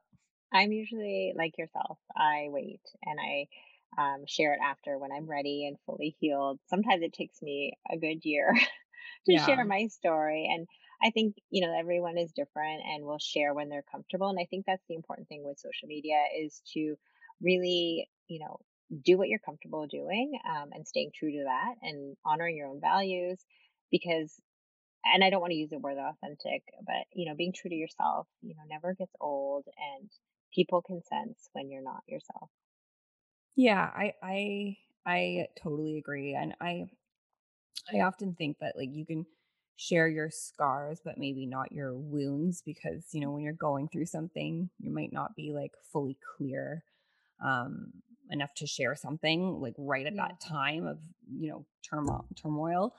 i'm 0.53 0.71
usually 0.71 1.33
like 1.37 1.57
yourself 1.57 1.97
i 2.15 2.47
wait 2.49 2.81
and 3.03 3.19
i 3.19 3.47
um, 3.97 4.25
share 4.27 4.53
it 4.53 4.59
after 4.61 4.97
when 4.97 5.11
i'm 5.11 5.29
ready 5.29 5.65
and 5.67 5.77
fully 5.85 6.15
healed 6.19 6.59
sometimes 6.69 7.01
it 7.01 7.13
takes 7.13 7.41
me 7.41 7.73
a 7.91 7.97
good 7.97 8.25
year 8.25 8.53
to 9.25 9.33
yeah. 9.33 9.45
share 9.45 9.65
my 9.65 9.87
story. 9.87 10.49
And 10.51 10.67
I 11.03 11.11
think, 11.11 11.35
you 11.49 11.65
know, 11.65 11.77
everyone 11.77 12.17
is 12.17 12.31
different 12.31 12.81
and 12.85 13.05
will 13.05 13.19
share 13.19 13.53
when 13.53 13.69
they're 13.69 13.85
comfortable. 13.91 14.29
And 14.29 14.39
I 14.39 14.47
think 14.49 14.65
that's 14.65 14.83
the 14.87 14.95
important 14.95 15.27
thing 15.27 15.43
with 15.43 15.59
social 15.59 15.87
media 15.87 16.21
is 16.39 16.61
to 16.73 16.95
really, 17.41 18.09
you 18.27 18.39
know, 18.39 18.59
do 19.03 19.17
what 19.17 19.27
you're 19.27 19.39
comfortable 19.39 19.87
doing 19.87 20.39
um, 20.47 20.69
and 20.71 20.87
staying 20.87 21.11
true 21.13 21.31
to 21.31 21.43
that 21.45 21.75
and 21.81 22.15
honoring 22.25 22.55
your 22.55 22.67
own 22.67 22.79
values 22.79 23.39
because 23.91 24.33
and 25.13 25.23
I 25.23 25.29
don't 25.29 25.41
want 25.41 25.51
to 25.51 25.57
use 25.57 25.69
the 25.69 25.77
word 25.77 25.97
authentic, 25.99 26.63
but 26.83 27.05
you 27.13 27.29
know, 27.29 27.35
being 27.35 27.53
true 27.53 27.69
to 27.69 27.75
yourself, 27.75 28.27
you 28.41 28.55
know, 28.55 28.63
never 28.67 28.95
gets 28.95 29.13
old 29.21 29.65
and 29.99 30.09
people 30.55 30.81
can 30.81 31.01
sense 31.03 31.49
when 31.53 31.69
you're 31.69 31.83
not 31.83 32.01
yourself. 32.07 32.49
Yeah, 33.55 33.89
I 33.93 34.13
I 34.23 34.77
I 35.05 35.47
totally 35.61 35.97
agree. 35.97 36.33
And 36.33 36.55
I 36.61 36.85
I 37.93 38.01
often 38.01 38.33
think 38.35 38.57
that 38.59 38.75
like 38.77 38.89
you 38.91 39.05
can 39.05 39.25
share 39.77 40.07
your 40.07 40.29
scars 40.29 41.01
but 41.03 41.17
maybe 41.17 41.45
not 41.45 41.71
your 41.71 41.93
wounds 41.93 42.61
because 42.65 43.03
you 43.11 43.19
know 43.19 43.31
when 43.31 43.43
you're 43.43 43.51
going 43.51 43.89
through 43.89 44.05
something 44.05 44.69
you 44.79 44.89
might 44.89 45.11
not 45.11 45.35
be 45.35 45.51
like 45.51 45.71
fully 45.91 46.17
clear 46.37 46.81
um 47.43 47.91
enough 48.31 48.53
to 48.53 48.65
share 48.65 48.95
something 48.95 49.59
like 49.59 49.73
right 49.77 50.05
at 50.05 50.15
yeah. 50.15 50.27
that 50.27 50.39
time 50.39 50.87
of 50.87 50.97
you 51.29 51.49
know 51.49 51.65
turmoil 51.83 52.25
turmoil 52.41 52.95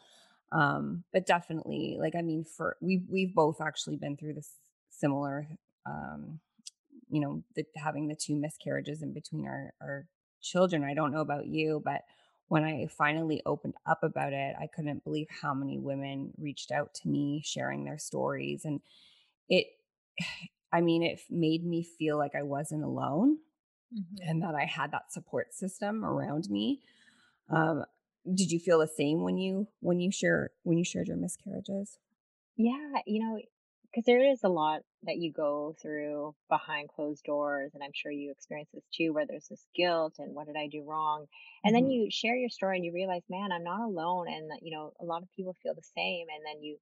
um 0.52 1.02
but 1.14 1.24
definitely 1.24 1.96
like 1.98 2.14
i 2.14 2.20
mean 2.20 2.44
for 2.44 2.76
we 2.82 3.02
we've 3.10 3.34
both 3.34 3.58
actually 3.62 3.96
been 3.96 4.14
through 4.14 4.34
this 4.34 4.56
similar 4.90 5.48
um 5.86 6.38
you 7.08 7.20
know 7.20 7.42
the, 7.54 7.64
having 7.76 8.08
the 8.08 8.16
two 8.16 8.36
miscarriages 8.36 9.02
in 9.02 9.12
between 9.12 9.46
our 9.46 9.72
our 9.80 10.06
children 10.42 10.84
i 10.84 10.94
don't 10.94 11.12
know 11.12 11.20
about 11.20 11.46
you 11.46 11.80
but 11.84 12.02
when 12.48 12.64
I 12.64 12.86
finally 12.86 13.42
opened 13.44 13.74
up 13.86 14.02
about 14.02 14.32
it, 14.32 14.54
I 14.60 14.68
couldn't 14.68 15.04
believe 15.04 15.26
how 15.42 15.52
many 15.52 15.78
women 15.78 16.32
reached 16.38 16.70
out 16.70 16.94
to 16.94 17.08
me 17.08 17.42
sharing 17.44 17.84
their 17.84 17.98
stories. 17.98 18.64
And 18.64 18.80
it, 19.48 19.66
I 20.72 20.80
mean, 20.80 21.02
it 21.02 21.20
made 21.30 21.64
me 21.64 21.82
feel 21.82 22.18
like 22.18 22.34
I 22.34 22.42
wasn't 22.42 22.82
alone 22.82 23.38
mm-hmm. 23.94 24.28
and 24.28 24.42
that 24.42 24.54
I 24.54 24.64
had 24.64 24.90
that 24.92 25.12
support 25.12 25.54
system 25.54 26.04
around 26.04 26.50
me. 26.50 26.80
Um, 27.48 27.84
did 28.34 28.50
you 28.50 28.58
feel 28.58 28.80
the 28.80 28.88
same 28.88 29.22
when 29.22 29.38
you 29.38 29.68
when 29.78 30.00
you 30.00 30.10
share 30.10 30.50
when 30.64 30.76
you 30.76 30.84
shared 30.84 31.06
your 31.06 31.16
miscarriages? 31.16 31.98
Yeah, 32.56 33.00
you 33.06 33.22
know, 33.22 33.40
because 33.96 34.04
there 34.04 34.30
is 34.30 34.40
a 34.44 34.48
lot 34.48 34.82
that 35.04 35.16
you 35.16 35.32
go 35.32 35.74
through 35.80 36.34
behind 36.50 36.88
closed 36.94 37.24
doors 37.24 37.70
and 37.72 37.82
i'm 37.82 37.94
sure 37.94 38.12
you 38.12 38.30
experience 38.30 38.68
this 38.74 38.84
too 38.94 39.14
where 39.14 39.24
there's 39.26 39.48
this 39.48 39.64
guilt 39.74 40.14
and 40.18 40.34
what 40.34 40.46
did 40.46 40.56
i 40.56 40.68
do 40.70 40.84
wrong 40.86 41.24
and 41.64 41.74
mm-hmm. 41.74 41.84
then 41.84 41.90
you 41.90 42.10
share 42.10 42.36
your 42.36 42.50
story 42.50 42.76
and 42.76 42.84
you 42.84 42.92
realize 42.92 43.22
man 43.30 43.52
i'm 43.52 43.64
not 43.64 43.80
alone 43.80 44.26
and 44.28 44.50
you 44.60 44.76
know 44.76 44.92
a 45.00 45.04
lot 45.04 45.22
of 45.22 45.28
people 45.34 45.56
feel 45.62 45.74
the 45.74 45.88
same 45.96 46.26
and 46.34 46.44
then 46.44 46.62
you 46.62 46.76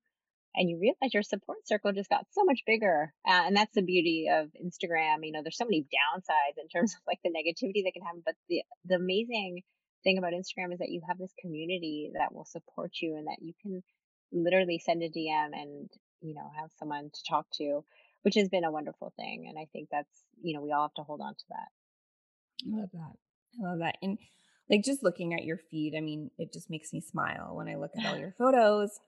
and 0.56 0.68
you 0.68 0.78
realize 0.80 1.14
your 1.14 1.22
support 1.22 1.58
circle 1.66 1.92
just 1.92 2.10
got 2.10 2.26
so 2.32 2.44
much 2.44 2.60
bigger 2.66 3.12
uh, 3.28 3.42
and 3.46 3.56
that's 3.56 3.74
the 3.74 3.82
beauty 3.82 4.26
of 4.32 4.48
instagram 4.58 5.18
you 5.22 5.30
know 5.30 5.40
there's 5.42 5.58
so 5.58 5.64
many 5.64 5.82
downsides 5.82 6.60
in 6.60 6.68
terms 6.68 6.94
of 6.98 7.00
like 7.06 7.18
the 7.22 7.30
negativity 7.30 7.84
that 7.84 7.92
can 7.94 8.02
happen 8.02 8.22
but 8.24 8.34
the 8.48 8.62
the 8.86 8.96
amazing 8.96 9.62
thing 10.02 10.18
about 10.18 10.32
instagram 10.32 10.72
is 10.72 10.80
that 10.80 10.90
you 10.90 11.00
have 11.06 11.18
this 11.18 11.32
community 11.40 12.10
that 12.18 12.34
will 12.34 12.44
support 12.44 12.90
you 13.00 13.16
and 13.16 13.28
that 13.28 13.38
you 13.40 13.52
can 13.62 13.82
literally 14.32 14.80
send 14.84 15.00
a 15.02 15.08
dm 15.08 15.50
and 15.52 15.88
you 16.24 16.34
know, 16.34 16.50
have 16.58 16.70
someone 16.78 17.10
to 17.12 17.22
talk 17.28 17.46
to, 17.58 17.84
which 18.22 18.34
has 18.34 18.48
been 18.48 18.64
a 18.64 18.72
wonderful 18.72 19.12
thing. 19.16 19.46
And 19.48 19.58
I 19.58 19.66
think 19.72 19.88
that's, 19.90 20.24
you 20.42 20.54
know, 20.54 20.62
we 20.62 20.72
all 20.72 20.88
have 20.88 20.94
to 20.94 21.02
hold 21.02 21.20
on 21.20 21.34
to 21.34 21.44
that. 21.50 21.68
I 22.66 22.80
love 22.80 22.90
that. 22.92 23.12
I 23.60 23.70
love 23.70 23.78
that. 23.80 23.96
And 24.02 24.18
like 24.70 24.82
just 24.82 25.02
looking 25.02 25.34
at 25.34 25.44
your 25.44 25.58
feed, 25.70 25.94
I 25.96 26.00
mean, 26.00 26.30
it 26.38 26.52
just 26.52 26.70
makes 26.70 26.92
me 26.92 27.00
smile 27.00 27.50
when 27.52 27.68
I 27.68 27.76
look 27.76 27.90
at 27.98 28.06
all 28.06 28.16
your 28.18 28.34
photos. 28.38 28.98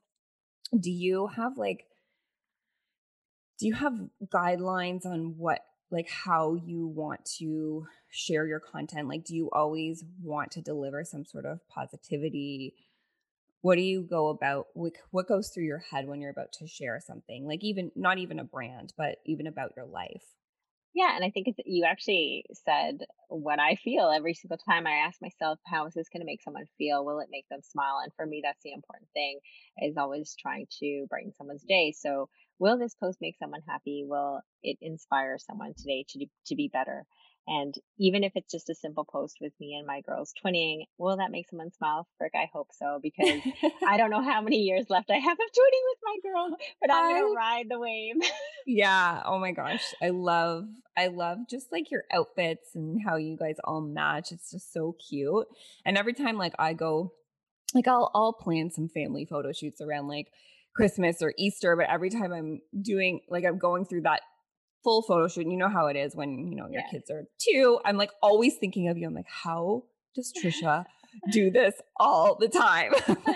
Do 0.78 0.90
you 0.90 1.28
have 1.28 1.56
like, 1.56 1.86
do 3.58 3.66
you 3.66 3.74
have 3.74 3.94
guidelines 4.26 5.06
on 5.06 5.34
what, 5.38 5.60
like, 5.90 6.10
how 6.10 6.56
you 6.56 6.86
want 6.86 7.24
to 7.38 7.86
share 8.10 8.46
your 8.46 8.60
content? 8.60 9.08
Like, 9.08 9.24
do 9.24 9.34
you 9.34 9.48
always 9.50 10.04
want 10.22 10.50
to 10.52 10.60
deliver 10.60 11.04
some 11.04 11.24
sort 11.24 11.46
of 11.46 11.60
positivity? 11.68 12.74
What 13.66 13.74
do 13.74 13.82
you 13.82 14.00
go 14.00 14.28
about 14.28 14.68
what 14.74 15.26
goes 15.26 15.48
through 15.48 15.64
your 15.64 15.82
head 15.90 16.06
when 16.06 16.20
you're 16.20 16.30
about 16.30 16.52
to 16.52 16.68
share 16.68 17.00
something? 17.04 17.48
Like 17.48 17.64
even 17.64 17.90
not 17.96 18.18
even 18.18 18.38
a 18.38 18.44
brand 18.44 18.92
but 18.96 19.16
even 19.26 19.48
about 19.48 19.72
your 19.76 19.86
life. 19.86 20.22
Yeah 20.94 21.16
and 21.16 21.24
i 21.24 21.30
think 21.30 21.48
it's 21.48 21.58
you 21.66 21.84
actually 21.84 22.44
said 22.64 22.98
what 23.28 23.58
i 23.58 23.74
feel 23.74 24.08
every 24.08 24.34
single 24.34 24.56
time 24.56 24.86
i 24.86 24.92
ask 25.06 25.20
myself 25.20 25.58
how 25.66 25.84
is 25.86 25.94
this 25.94 26.08
going 26.12 26.20
to 26.20 26.26
make 26.26 26.42
someone 26.42 26.66
feel? 26.78 27.04
Will 27.04 27.18
it 27.18 27.26
make 27.28 27.46
them 27.50 27.60
smile? 27.60 27.98
And 28.04 28.12
for 28.14 28.24
me 28.24 28.40
that's 28.40 28.62
the 28.62 28.72
important 28.72 29.08
thing 29.12 29.40
is 29.82 29.96
always 29.96 30.36
trying 30.40 30.68
to 30.78 31.06
brighten 31.10 31.32
someone's 31.34 31.64
day. 31.64 31.92
So 31.92 32.28
will 32.60 32.78
this 32.78 32.94
post 32.94 33.18
make 33.20 33.36
someone 33.36 33.62
happy? 33.66 34.04
Will 34.06 34.42
it 34.62 34.78
inspire 34.80 35.38
someone 35.38 35.74
today 35.76 36.04
to 36.10 36.26
to 36.46 36.54
be 36.54 36.70
better? 36.72 37.04
And 37.48 37.74
even 37.98 38.24
if 38.24 38.32
it's 38.34 38.50
just 38.50 38.70
a 38.70 38.74
simple 38.74 39.04
post 39.04 39.36
with 39.40 39.52
me 39.60 39.74
and 39.76 39.86
my 39.86 40.00
girls 40.00 40.32
twinning, 40.44 40.86
will 40.98 41.16
that 41.18 41.30
make 41.30 41.48
someone 41.48 41.70
smile? 41.72 42.08
Frick, 42.18 42.32
I 42.34 42.50
hope 42.52 42.70
so, 42.72 42.98
because 43.00 43.40
I 43.86 43.96
don't 43.96 44.10
know 44.10 44.22
how 44.22 44.40
many 44.40 44.58
years 44.58 44.86
left 44.88 45.10
I 45.10 45.18
have 45.18 45.38
of 45.38 45.38
twinning 45.38 45.84
with 45.88 45.98
my 46.02 46.16
girls, 46.30 46.52
but 46.80 46.92
I'm 46.92 47.04
I, 47.04 47.20
gonna 47.20 47.34
ride 47.34 47.66
the 47.68 47.78
wave. 47.78 48.16
yeah. 48.66 49.22
Oh 49.24 49.38
my 49.38 49.52
gosh. 49.52 49.94
I 50.02 50.08
love, 50.08 50.64
I 50.96 51.06
love 51.06 51.38
just 51.48 51.70
like 51.70 51.90
your 51.90 52.04
outfits 52.12 52.70
and 52.74 53.00
how 53.04 53.16
you 53.16 53.36
guys 53.36 53.56
all 53.62 53.80
match. 53.80 54.32
It's 54.32 54.50
just 54.50 54.72
so 54.72 54.96
cute. 55.08 55.46
And 55.84 55.96
every 55.96 56.14
time 56.14 56.36
like 56.38 56.54
I 56.58 56.72
go, 56.72 57.12
like 57.74 57.86
I'll 57.86 58.10
I'll 58.14 58.32
plan 58.32 58.70
some 58.70 58.88
family 58.88 59.24
photo 59.24 59.52
shoots 59.52 59.80
around 59.80 60.08
like 60.08 60.28
Christmas 60.74 61.22
or 61.22 61.32
Easter, 61.38 61.76
but 61.76 61.88
every 61.88 62.10
time 62.10 62.32
I'm 62.32 62.60
doing 62.82 63.20
like 63.28 63.44
I'm 63.44 63.58
going 63.58 63.84
through 63.84 64.02
that 64.02 64.22
full 64.86 65.02
photo 65.02 65.26
shoot. 65.26 65.40
And 65.40 65.50
you 65.50 65.58
know 65.58 65.68
how 65.68 65.88
it 65.88 65.96
is 65.96 66.14
when, 66.14 66.46
you 66.46 66.54
know, 66.54 66.68
your 66.70 66.82
yeah. 66.82 66.90
kids 66.92 67.10
are 67.10 67.24
two. 67.40 67.80
I'm 67.84 67.96
like 67.96 68.12
always 68.22 68.54
thinking 68.54 68.86
of 68.88 68.96
you. 68.96 69.08
I'm 69.08 69.14
like, 69.14 69.26
how 69.26 69.82
does 70.14 70.32
Trisha 70.40 70.84
do 71.32 71.50
this 71.50 71.74
all 71.96 72.36
the 72.36 72.46
time? 72.46 72.92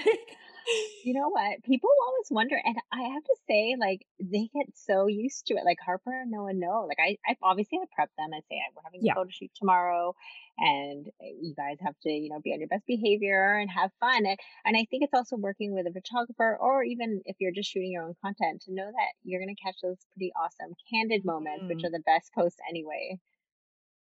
you 1.05 1.15
know 1.15 1.29
what? 1.29 1.63
People 1.65 1.91
always 2.07 2.27
wonder, 2.31 2.61
and 2.63 2.77
I 2.93 3.03
have 3.03 3.25
to 3.25 3.37
say, 3.49 3.77
like, 3.79 4.07
they 4.21 4.49
get 4.55 4.67
so 4.75 5.07
used 5.07 5.47
to 5.47 5.55
it. 5.55 5.65
Like 5.65 5.79
Harper, 5.85 6.25
no 6.27 6.45
one 6.45 6.59
know. 6.59 6.87
Like 6.89 6.99
I, 7.01 7.17
I 7.27 7.37
obviously 7.43 7.79
I 7.79 7.87
prep 7.95 8.11
them 8.17 8.33
and 8.33 8.43
say 8.49 8.57
we're 8.75 8.83
having 8.85 9.09
a 9.09 9.15
photo 9.15 9.31
shoot 9.31 9.51
tomorrow, 9.57 10.15
and 10.59 11.07
eh, 11.21 11.33
you 11.41 11.55
guys 11.57 11.79
have 11.81 11.95
to, 12.03 12.11
you 12.11 12.31
know, 12.31 12.41
be 12.41 12.53
on 12.53 12.61
your 12.61 12.69
best 12.69 12.87
behavior 12.87 13.59
and 13.59 13.71
have 13.71 13.91
fun. 14.01 14.27
And 14.27 14.39
and 14.65 14.77
I 14.77 14.87
think 14.91 15.03
it's 15.03 15.15
also 15.15 15.37
working 15.37 15.73
with 15.73 15.87
a 15.87 15.93
photographer, 15.93 16.57
or 16.61 16.85
even 16.85 17.23
if 17.25 17.37
you're 17.41 17.53
just 17.53 17.71
shooting 17.71 17.93
your 17.93 18.05
own 18.05 18.15
content, 18.23 18.63
to 18.63 18.75
know 18.75 18.87
that 18.87 19.13
you're 19.25 19.41
gonna 19.41 19.57
catch 19.63 19.77
those 19.83 19.99
pretty 20.15 20.33
awesome 20.41 20.75
candid 20.93 21.25
moments, 21.25 21.65
mm. 21.65 21.69
which 21.69 21.85
are 21.85 21.91
the 21.91 22.03
best 22.07 22.33
posts 22.35 22.61
anyway. 22.69 23.19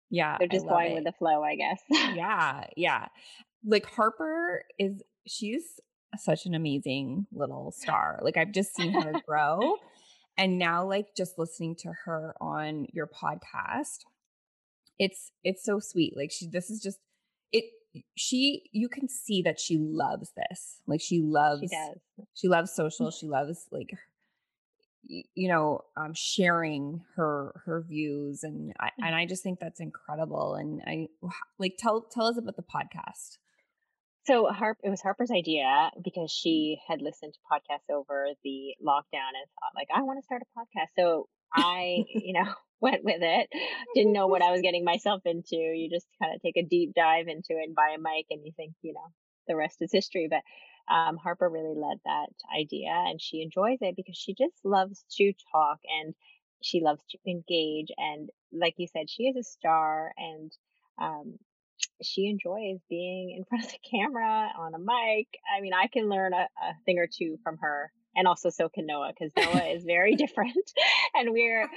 Yeah, 0.10 0.36
they're 0.38 0.48
just 0.48 0.68
going 0.68 0.92
it. 0.92 0.96
with 0.96 1.04
the 1.06 1.14
flow, 1.14 1.42
I 1.42 1.56
guess. 1.56 1.82
yeah, 1.90 2.66
yeah. 2.76 3.08
Like 3.66 3.86
Harper 3.86 4.66
is 4.78 5.02
she's 5.26 5.80
such 6.18 6.46
an 6.46 6.54
amazing 6.54 7.28
little 7.32 7.72
star. 7.78 8.20
Like 8.22 8.38
I've 8.38 8.52
just 8.52 8.76
seen 8.76 8.94
her 8.94 9.14
grow. 9.28 9.78
and 10.38 10.58
now 10.58 10.86
like 10.86 11.16
just 11.16 11.38
listening 11.38 11.76
to 11.78 11.92
her 12.06 12.36
on 12.42 12.88
your 12.94 13.08
podcast, 13.08 14.00
it's 15.00 15.32
it's 15.44 15.64
so 15.64 15.80
sweet. 15.80 16.16
Like 16.16 16.32
she 16.32 16.48
this 16.48 16.70
is 16.70 16.82
just 16.82 17.00
it 17.52 17.66
she 18.16 18.70
you 18.72 18.88
can 18.90 19.08
see 19.08 19.42
that 19.44 19.60
she 19.60 19.78
loves 19.78 20.32
this. 20.36 20.82
Like 20.88 21.02
she 21.02 21.22
loves 21.22 21.62
she 21.62 21.68
does. 21.68 22.28
She 22.34 22.48
loves 22.48 22.74
social. 22.74 23.12
She 23.20 23.28
loves 23.28 23.68
like 23.72 23.98
you 25.08 25.50
know 25.50 25.82
um 25.98 26.14
sharing 26.14 27.02
her 27.16 27.60
her 27.66 27.82
views 27.82 28.44
and 28.44 28.72
I, 28.80 28.92
and 29.00 29.16
I 29.16 29.26
just 29.26 29.42
think 29.42 29.60
that's 29.60 29.80
incredible 29.80 30.54
and 30.54 30.80
I 30.86 31.08
like 31.58 31.76
tell 31.80 32.02
tell 32.02 32.28
us 32.28 32.38
about 32.38 32.56
the 32.56 32.64
podcast. 32.64 33.38
So 34.26 34.46
Harp, 34.48 34.78
it 34.84 34.90
was 34.90 35.02
Harper's 35.02 35.32
idea 35.32 35.90
because 36.04 36.32
she 36.32 36.80
had 36.88 37.02
listened 37.02 37.34
to 37.34 37.40
podcasts 37.52 37.94
over 37.94 38.28
the 38.44 38.76
lockdown 38.86 39.34
and 39.34 39.50
thought, 39.56 39.76
like, 39.76 39.88
I 39.94 40.04
want 40.04 40.20
to 40.20 40.24
start 40.24 40.44
a 40.44 40.60
podcast. 40.60 40.90
So 40.96 41.28
I, 41.54 42.04
you 42.14 42.34
know, 42.34 42.54
went 42.82 43.04
with 43.04 43.22
it. 43.22 43.50
Didn't 43.96 44.14
know 44.14 44.28
what 44.28 44.44
I 44.44 44.52
was 44.52 44.62
getting 44.62 44.84
myself 44.84 45.22
into. 45.26 45.56
You 45.56 45.90
just 45.90 46.08
kind 46.22 46.36
of 46.36 46.42
take 46.42 46.58
a 46.58 46.64
deep 46.64 46.94
dive 46.96 47.28
into 47.28 47.52
it 47.52 47.66
and 47.66 47.76
buy 47.76 47.96
a 47.96 48.00
mic, 48.00 48.28
and 48.30 48.46
you 48.46 48.52
think, 48.56 48.74
you 48.82 48.94
know, 48.94 49.08
the 49.48 49.56
rest 49.56 49.78
is 49.82 49.92
history. 49.92 50.28
But 50.30 50.44
um, 50.94 51.18
Harper 51.18 51.50
really 51.50 51.76
led 51.76 51.98
that 52.06 52.30
idea, 52.56 52.92
and 52.92 53.20
she 53.20 53.42
enjoys 53.42 53.80
it 53.82 53.96
because 53.96 54.18
she 54.18 54.34
just 54.36 54.56
loves 54.64 55.04
to 55.18 55.34
talk 55.52 55.80
and 56.02 56.14
she 56.62 56.82
loves 56.82 57.02
to 57.10 57.18
engage. 57.28 57.88
And 57.98 58.30
like 58.54 58.76
you 58.78 58.88
said, 58.88 59.10
she 59.10 59.24
is 59.24 59.36
a 59.36 59.44
star, 59.44 60.12
and 60.18 60.52
um, 61.00 61.40
she 62.04 62.28
enjoys 62.28 62.80
being 62.90 63.36
in 63.38 63.46
front 63.50 63.66
of 63.66 63.72
the 63.72 63.78
camera 63.90 64.52
on 64.58 64.74
a 64.74 64.80
mic. 64.80 65.28
I 65.56 65.62
mean, 65.62 65.74
I 65.74 65.88
can 65.88 66.10
learn 66.10 66.34
a, 66.34 66.44
a 66.44 66.74
thing 66.86 67.00
or 67.00 67.08
two 67.08 67.38
from 67.44 67.58
her. 67.62 67.92
And 68.14 68.28
also 68.28 68.50
so 68.50 68.68
can 68.68 68.86
Noah 68.86 69.14
because 69.18 69.32
Noah 69.38 69.74
is 69.74 69.86
very 69.86 70.16
different 70.18 70.72
and 71.16 71.32
we're 71.32 71.70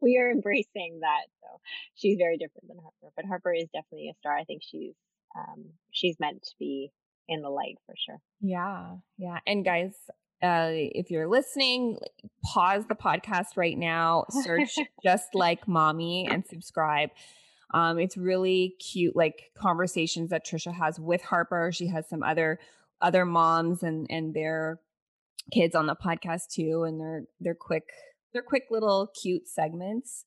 we 0.00 0.18
are 0.18 0.30
embracing 0.30 0.98
that. 1.02 1.26
So 1.40 1.60
she's 1.94 2.18
very 2.18 2.36
different 2.36 2.66
than 2.66 2.78
Harper. 2.78 3.12
But 3.14 3.26
Harper 3.26 3.54
is 3.54 3.68
definitely 3.72 4.08
a 4.08 4.18
star. 4.18 4.36
I 4.36 4.42
think 4.42 4.62
she's 4.64 4.94
um 5.36 5.66
she's 5.92 6.16
meant 6.18 6.42
to 6.42 6.54
be 6.58 6.90
in 7.28 7.42
the 7.42 7.48
light 7.48 7.76
for 7.86 7.94
sure. 7.96 8.18
Yeah. 8.40 8.96
Yeah. 9.18 9.38
And 9.46 9.64
guys, 9.64 9.92
uh, 10.42 10.68
if 10.70 11.10
you're 11.10 11.28
listening, 11.28 11.98
pause 12.44 12.84
the 12.88 12.94
podcast 12.94 13.56
right 13.56 13.76
now, 13.76 14.24
search 14.30 14.76
just 15.02 15.34
like 15.34 15.66
mommy 15.66 16.26
and 16.30 16.44
subscribe. 16.46 17.10
Um, 17.74 17.98
it's 17.98 18.16
really 18.16 18.74
cute, 18.78 19.16
like 19.16 19.50
conversations 19.56 20.30
that 20.30 20.46
Trisha 20.46 20.72
has 20.72 21.00
with 21.00 21.22
Harper. 21.22 21.70
She 21.72 21.88
has 21.88 22.08
some 22.08 22.22
other 22.22 22.58
other 23.00 23.24
moms 23.24 23.82
and 23.82 24.06
and 24.08 24.34
their 24.34 24.80
kids 25.52 25.74
on 25.74 25.86
the 25.86 25.96
podcast 25.96 26.48
too, 26.52 26.84
and 26.84 27.00
they're 27.00 27.24
they're 27.40 27.54
quick 27.54 27.84
they're 28.32 28.42
quick 28.42 28.64
little 28.70 29.08
cute 29.20 29.48
segments. 29.48 30.24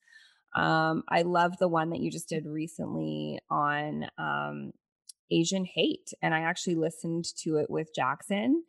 Um, 0.55 1.03
I 1.07 1.21
love 1.21 1.57
the 1.59 1.67
one 1.67 1.91
that 1.91 1.99
you 1.99 2.11
just 2.11 2.27
did 2.27 2.45
recently 2.45 3.39
on 3.49 4.07
um, 4.17 4.71
Asian 5.31 5.63
hate, 5.63 6.11
and 6.21 6.33
I 6.33 6.41
actually 6.41 6.75
listened 6.75 7.25
to 7.43 7.57
it 7.57 7.69
with 7.69 7.93
Jackson, 7.95 8.63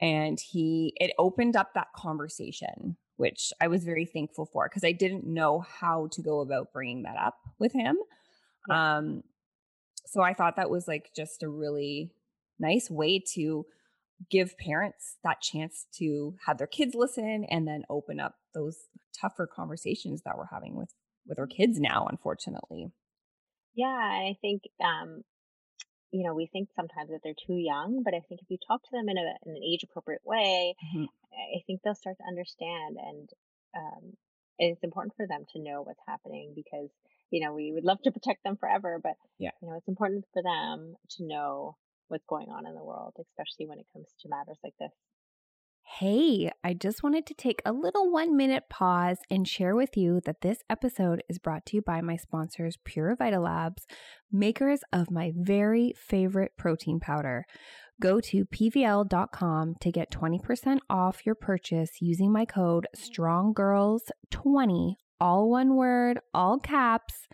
and 0.00 0.38
he 0.40 0.94
it 0.96 1.12
opened 1.18 1.56
up 1.56 1.74
that 1.74 1.88
conversation 1.94 2.96
which 3.20 3.52
I 3.60 3.68
was 3.68 3.84
very 3.84 4.06
thankful 4.06 4.46
for 4.46 4.66
because 4.66 4.82
I 4.82 4.92
didn't 4.92 5.26
know 5.26 5.60
how 5.60 6.08
to 6.12 6.22
go 6.22 6.40
about 6.40 6.72
bringing 6.72 7.02
that 7.02 7.18
up 7.18 7.36
with 7.58 7.70
him. 7.74 7.98
Yeah. 8.66 8.96
Um, 8.96 9.22
so 10.06 10.22
I 10.22 10.32
thought 10.32 10.56
that 10.56 10.70
was 10.70 10.88
like 10.88 11.10
just 11.14 11.42
a 11.42 11.48
really 11.48 12.12
nice 12.58 12.90
way 12.90 13.22
to 13.34 13.66
give 14.30 14.56
parents 14.56 15.18
that 15.22 15.42
chance 15.42 15.84
to 15.98 16.34
have 16.46 16.56
their 16.56 16.66
kids 16.66 16.94
listen 16.94 17.44
and 17.50 17.68
then 17.68 17.84
open 17.90 18.20
up 18.20 18.36
those 18.54 18.78
tougher 19.20 19.46
conversations 19.46 20.22
that 20.24 20.38
we're 20.38 20.46
having 20.50 20.74
with 20.74 20.88
with 21.26 21.38
our 21.38 21.46
kids 21.46 21.78
now 21.78 22.06
unfortunately 22.10 22.90
yeah 23.74 23.86
i 23.86 24.36
think 24.42 24.62
um 24.84 25.22
you 26.12 26.24
know 26.24 26.34
we 26.34 26.46
think 26.46 26.68
sometimes 26.74 27.10
that 27.10 27.20
they're 27.22 27.46
too 27.46 27.56
young 27.56 28.02
but 28.04 28.14
i 28.14 28.20
think 28.28 28.40
if 28.42 28.50
you 28.50 28.58
talk 28.66 28.82
to 28.82 28.90
them 28.92 29.08
in, 29.08 29.16
a, 29.18 29.22
in 29.46 29.56
an 29.56 29.62
age 29.62 29.82
appropriate 29.82 30.22
way 30.24 30.74
mm-hmm. 30.84 31.04
I 31.32 31.62
think 31.66 31.80
they'll 31.82 31.94
start 31.94 32.16
to 32.18 32.26
understand 32.26 32.96
and 32.98 33.28
um, 33.76 34.12
it's 34.58 34.82
important 34.82 35.14
for 35.16 35.26
them 35.26 35.44
to 35.52 35.62
know 35.62 35.82
what's 35.82 36.02
happening 36.06 36.52
because 36.54 36.90
you 37.30 37.44
know 37.44 37.54
we 37.54 37.72
would 37.72 37.84
love 37.84 38.02
to 38.02 38.10
protect 38.10 38.42
them 38.44 38.56
forever 38.56 39.00
but 39.02 39.14
yeah 39.38 39.50
you 39.62 39.68
know 39.68 39.76
it's 39.76 39.88
important 39.88 40.24
for 40.32 40.42
them 40.42 40.96
to 41.16 41.24
know 41.24 41.76
what's 42.08 42.26
going 42.28 42.48
on 42.48 42.66
in 42.66 42.74
the 42.74 42.84
world 42.84 43.14
especially 43.20 43.66
when 43.66 43.78
it 43.78 43.86
comes 43.92 44.08
to 44.20 44.28
matters 44.28 44.58
like 44.64 44.74
this 44.80 44.92
Hey, 46.00 46.50
I 46.64 46.72
just 46.72 47.02
wanted 47.02 47.26
to 47.26 47.34
take 47.34 47.60
a 47.66 47.74
little 47.74 48.10
one 48.10 48.34
minute 48.34 48.70
pause 48.70 49.18
and 49.30 49.46
share 49.46 49.76
with 49.76 49.98
you 49.98 50.22
that 50.24 50.40
this 50.40 50.60
episode 50.70 51.22
is 51.28 51.38
brought 51.38 51.66
to 51.66 51.76
you 51.76 51.82
by 51.82 52.00
my 52.00 52.16
sponsors, 52.16 52.78
Pure 52.84 53.18
Labs, 53.20 53.86
makers 54.32 54.80
of 54.94 55.10
my 55.10 55.34
very 55.36 55.92
favorite 55.98 56.52
protein 56.56 57.00
powder. 57.00 57.44
Go 58.00 58.18
to 58.18 58.46
pvl.com 58.46 59.74
to 59.78 59.92
get 59.92 60.10
20% 60.10 60.78
off 60.88 61.26
your 61.26 61.34
purchase 61.34 61.90
using 62.00 62.32
my 62.32 62.46
code 62.46 62.86
STRONGGIRLS20, 62.96 64.94
all 65.20 65.50
one 65.50 65.76
word, 65.76 66.20
all 66.32 66.58
caps. 66.58 67.28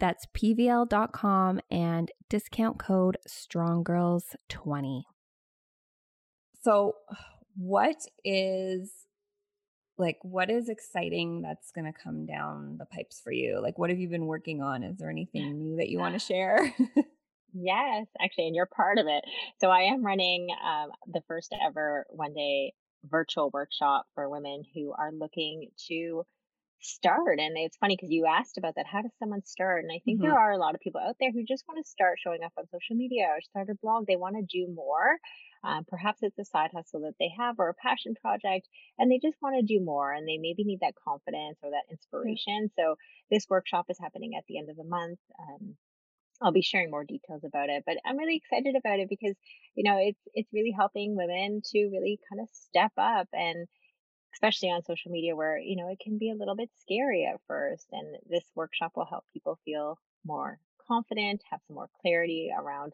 That's 0.00 0.26
pvl.com 0.36 1.60
and 1.70 2.10
discount 2.28 2.76
code 2.76 3.18
STRONGGIRLS20. 3.28 5.02
So, 6.60 6.94
what 7.56 7.96
is 8.24 8.92
like 9.98 10.18
what 10.22 10.50
is 10.50 10.68
exciting 10.68 11.42
that's 11.42 11.72
going 11.72 11.84
to 11.84 11.98
come 11.98 12.24
down 12.24 12.76
the 12.78 12.86
pipes 12.86 13.20
for 13.22 13.32
you? 13.32 13.60
Like 13.62 13.78
what 13.78 13.90
have 13.90 13.98
you 13.98 14.08
been 14.08 14.26
working 14.26 14.62
on? 14.62 14.82
Is 14.82 14.96
there 14.98 15.10
anything 15.10 15.58
new 15.58 15.76
that 15.76 15.88
you 15.88 15.98
want 15.98 16.14
to 16.14 16.18
share? 16.18 16.74
Yes, 17.52 18.06
actually, 18.20 18.46
and 18.46 18.54
you're 18.54 18.66
part 18.66 18.98
of 18.98 19.06
it. 19.08 19.24
So 19.60 19.70
I 19.70 19.80
am 19.82 20.04
running 20.04 20.48
um, 20.64 20.90
the 21.12 21.22
first 21.26 21.52
ever 21.66 22.06
one 22.10 22.32
day 22.32 22.74
virtual 23.04 23.50
workshop 23.52 24.06
for 24.14 24.28
women 24.28 24.62
who 24.74 24.92
are 24.92 25.10
looking 25.12 25.70
to 25.88 26.24
start. 26.80 27.38
And 27.38 27.56
it's 27.56 27.76
funny 27.76 27.96
because 27.96 28.10
you 28.10 28.26
asked 28.26 28.58
about 28.58 28.74
that. 28.76 28.86
How 28.86 29.02
does 29.02 29.12
someone 29.18 29.44
start? 29.44 29.84
And 29.84 29.92
I 29.92 30.00
think 30.04 30.18
mm-hmm. 30.18 30.28
there 30.28 30.38
are 30.38 30.52
a 30.52 30.58
lot 30.58 30.74
of 30.74 30.80
people 30.80 31.00
out 31.00 31.16
there 31.20 31.32
who 31.32 31.44
just 31.44 31.64
want 31.68 31.84
to 31.84 31.90
start 31.90 32.18
showing 32.18 32.42
up 32.42 32.52
on 32.58 32.64
social 32.66 32.96
media 32.96 33.26
or 33.28 33.40
start 33.40 33.68
a 33.70 33.74
blog. 33.82 34.06
They 34.06 34.16
want 34.16 34.36
to 34.36 34.42
do 34.42 34.72
more. 34.72 35.18
Um, 35.62 35.84
perhaps 35.86 36.20
it's 36.22 36.38
a 36.38 36.44
side 36.44 36.70
hustle 36.74 37.02
that 37.02 37.14
they 37.20 37.30
have 37.38 37.56
or 37.58 37.68
a 37.68 37.74
passion 37.74 38.14
project, 38.20 38.66
and 38.98 39.10
they 39.10 39.18
just 39.22 39.36
want 39.42 39.56
to 39.56 39.74
do 39.74 39.84
more 39.84 40.10
and 40.10 40.26
they 40.26 40.38
maybe 40.38 40.64
need 40.64 40.80
that 40.80 40.94
confidence 41.06 41.58
or 41.62 41.70
that 41.70 41.90
inspiration. 41.90 42.70
So, 42.78 42.96
this 43.30 43.46
workshop 43.50 43.86
is 43.90 43.98
happening 44.00 44.32
at 44.36 44.44
the 44.48 44.58
end 44.58 44.70
of 44.70 44.76
the 44.76 44.84
month. 44.84 45.18
Um, 45.38 45.76
I'll 46.42 46.52
be 46.52 46.62
sharing 46.62 46.90
more 46.90 47.04
details 47.04 47.44
about 47.44 47.68
it, 47.68 47.82
but 47.86 47.98
I'm 48.06 48.16
really 48.16 48.36
excited 48.36 48.74
about 48.74 48.98
it 48.98 49.08
because, 49.10 49.36
you 49.74 49.84
know, 49.84 49.98
it's 50.00 50.20
it's 50.32 50.52
really 50.52 50.74
helping 50.76 51.14
women 51.14 51.60
to 51.72 51.90
really 51.92 52.18
kind 52.30 52.40
of 52.40 52.48
step 52.52 52.92
up 52.96 53.28
and 53.34 53.68
especially 54.34 54.70
on 54.70 54.82
social 54.84 55.10
media 55.10 55.34
where, 55.36 55.58
you 55.58 55.76
know, 55.76 55.88
it 55.88 55.98
can 56.02 56.18
be 56.18 56.30
a 56.30 56.34
little 56.34 56.56
bit 56.56 56.70
scary 56.80 57.26
at 57.26 57.40
first. 57.46 57.86
And 57.92 58.16
this 58.28 58.44
workshop 58.54 58.92
will 58.96 59.06
help 59.06 59.24
people 59.32 59.58
feel 59.64 59.98
more 60.24 60.58
confident, 60.86 61.42
have 61.50 61.60
some 61.66 61.76
more 61.76 61.88
clarity 62.02 62.50
around 62.56 62.92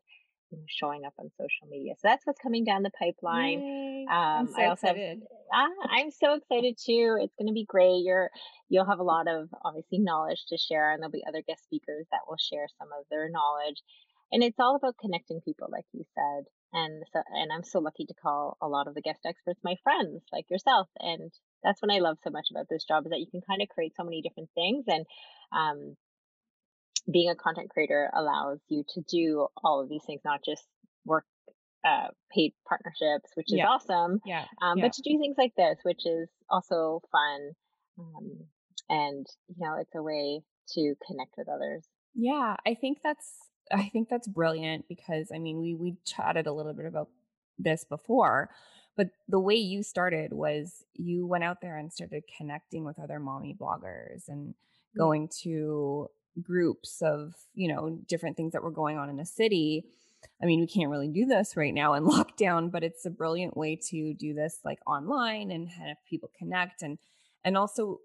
you 0.51 0.59
know, 0.59 0.65
showing 0.69 1.05
up 1.05 1.15
on 1.19 1.31
social 1.37 1.69
media. 1.69 1.95
So 1.95 2.09
that's 2.09 2.27
what's 2.27 2.41
coming 2.41 2.65
down 2.65 2.83
the 2.83 2.91
pipeline. 2.91 3.61
Yay. 3.61 4.07
Um, 4.11 4.49
so 4.49 4.63
I 4.63 4.67
also 4.67 4.89
excited. 4.89 5.23
Have, 5.53 5.71
ah, 5.81 5.89
I'm 5.91 6.11
so 6.11 6.35
excited 6.35 6.79
too. 6.79 7.19
It's 7.21 7.35
going 7.37 7.49
to 7.49 7.53
be 7.53 7.65
great. 7.65 8.03
You're 8.05 8.31
you'll 8.69 8.87
have 8.87 9.01
a 9.01 9.05
lot 9.05 9.29
of 9.29 9.49
obviously 9.65 9.99
knowledge 9.99 10.45
to 10.49 10.57
share, 10.57 10.93
and 10.93 11.03
there'll 11.03 11.13
be 11.13 11.25
other 11.27 11.43
guest 11.47 11.65
speakers 11.65 12.07
that 12.13 12.21
will 12.29 12.39
share 12.39 12.67
some 12.79 12.89
of 12.99 13.05
their 13.11 13.29
knowledge. 13.29 13.83
And 14.33 14.43
it's 14.43 14.59
all 14.59 14.77
about 14.77 14.97
connecting 15.01 15.41
people, 15.41 15.69
like 15.71 15.85
you 15.93 16.05
said. 16.15 16.45
And 16.73 17.05
so, 17.13 17.23
and 17.33 17.53
I'm 17.53 17.65
so 17.65 17.79
lucky 17.79 18.05
to 18.07 18.15
call 18.15 18.57
a 18.61 18.69
lot 18.69 18.89
of 18.89 18.95
the 18.95 19.01
guest 19.01 19.21
experts 19.25 19.61
my 19.65 19.77
friends, 19.83 20.23
like 20.33 20.51
yourself. 20.51 20.89
And 20.99 21.33
that's 21.63 21.81
what 21.81 21.93
I 21.93 22.01
love 22.01 22.19
so 22.23 22.31
much 22.31 22.49
about 22.51 22.67
this 22.69 22.85
job 22.85 23.07
is 23.07 23.11
that 23.11 23.21
you 23.21 23.27
can 23.31 23.41
kind 23.41 23.63
of 23.63 23.69
create 23.69 23.95
so 23.97 24.05
many 24.05 24.21
different 24.21 24.51
things 24.55 24.85
and 24.89 25.07
um, 25.53 25.97
being 27.11 27.31
a 27.31 27.37
content 27.37 27.71
creator 27.71 28.11
allows 28.15 28.59
you 28.69 28.85
to 28.95 29.01
do 29.09 29.47
all 29.63 29.81
of 29.81 29.89
these 29.89 30.03
things, 30.07 30.21
not 30.25 30.41
just 30.45 30.65
work 31.05 31.25
uh, 31.87 32.09
paid 32.35 32.53
partnerships, 32.69 33.31
which 33.35 33.53
is 33.53 33.59
yeah. 33.59 33.69
awesome. 33.69 34.21
Yeah. 34.27 34.45
Um, 34.61 34.79
yeah. 34.79 34.85
But 34.85 34.93
to 34.95 35.03
do 35.03 35.19
things 35.19 35.37
like 35.39 35.53
this, 35.57 35.79
which 35.85 36.05
is 36.05 36.29
also 36.51 37.01
fun. 37.13 37.53
Um, 37.99 38.41
and, 38.89 39.27
you 39.49 39.57
know, 39.59 39.77
it's 39.81 39.95
a 39.95 40.03
way 40.03 40.43
to 40.75 40.95
connect 41.07 41.35
with 41.39 41.49
others. 41.49 41.87
Yeah. 42.15 42.57
I 42.67 42.75
think 42.75 42.99
that's, 43.05 43.31
I 43.73 43.89
think 43.89 44.09
that's 44.09 44.29
brilliant 44.29 44.89
because 44.89 45.31
I 45.35 45.39
mean, 45.39 45.61
we, 45.61 45.75
we 45.75 45.97
chatted 46.05 46.47
a 46.47 46.53
little 46.53 46.73
bit 46.73 46.87
about 46.87 47.09
this 47.59 47.85
before, 47.85 48.51
but 48.97 49.09
the 49.29 49.41
way 49.41 49.55
you 49.55 49.83
started 49.83 50.33
was 50.33 50.85
you 50.95 51.27
went 51.27 51.45
out 51.45 51.61
there 51.61 51.77
and 51.77 51.93
started 51.93 52.25
connecting 52.37 52.85
with 52.85 52.99
other 52.99 53.19
mommy 53.19 53.57
bloggers 53.59 54.29
and 54.29 54.55
going 54.97 55.29
to 55.43 56.09
groups 56.43 57.01
of 57.03 57.35
you 57.55 57.73
know 57.73 57.99
different 58.09 58.37
things 58.37 58.53
that 58.53 58.63
were 58.63 58.71
going 58.71 58.99
on 58.99 59.09
in 59.09 59.17
the 59.17 59.27
city. 59.27 59.85
I 60.43 60.47
mean 60.47 60.61
we 60.61 60.67
can't 60.67 60.91
really 60.91 61.09
do 61.09 61.27
this 61.27 61.57
right 61.57 61.75
now 61.75 61.95
in 61.95 62.05
lockdown 62.07 62.71
but 62.71 62.85
it's 62.85 63.05
a 63.07 63.11
brilliant 63.11 63.57
way 63.57 63.77
to 63.91 64.15
do 64.15 64.35
this 64.35 64.61
like 64.65 64.79
online 64.87 65.51
and 65.51 65.69
have 65.69 65.97
people 66.09 66.31
connect 66.39 66.83
and 66.83 66.99
and 67.45 67.57
also 67.57 68.01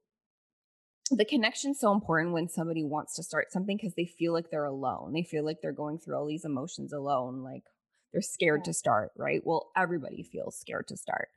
the 1.16 1.26
connection's 1.26 1.80
so 1.80 1.92
important 1.92 2.34
when 2.34 2.48
somebody 2.48 2.84
wants 2.84 3.16
to 3.16 3.24
start 3.24 3.52
something 3.52 3.78
because 3.78 3.94
they 3.96 4.06
feel 4.06 4.34
like 4.34 4.50
they're 4.50 4.66
alone. 4.66 5.14
They 5.14 5.24
feel 5.24 5.46
like 5.46 5.58
they're 5.62 5.72
going 5.72 6.00
through 6.00 6.18
all 6.18 6.28
these 6.28 6.46
emotions 6.46 6.94
alone 6.94 7.44
like 7.44 7.64
they're 8.12 8.22
scared 8.22 8.62
yeah. 8.62 8.72
to 8.72 8.74
start 8.74 9.12
right? 9.18 9.42
Well 9.44 9.72
everybody 9.76 10.24
feels 10.24 10.58
scared 10.58 10.88
to 10.90 10.98
start. 10.98 11.30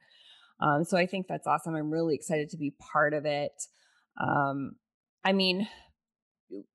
Um, 0.61 0.85
so 0.85 0.97
i 0.97 1.07
think 1.07 1.27
that's 1.27 1.47
awesome. 1.47 1.75
I'm 1.75 1.91
really 1.91 2.15
excited 2.15 2.51
to 2.51 2.57
be 2.57 2.75
part 2.93 3.15
of 3.15 3.27
it. 3.27 3.53
Um, 4.21 4.77
i 5.25 5.33
mean 5.33 5.67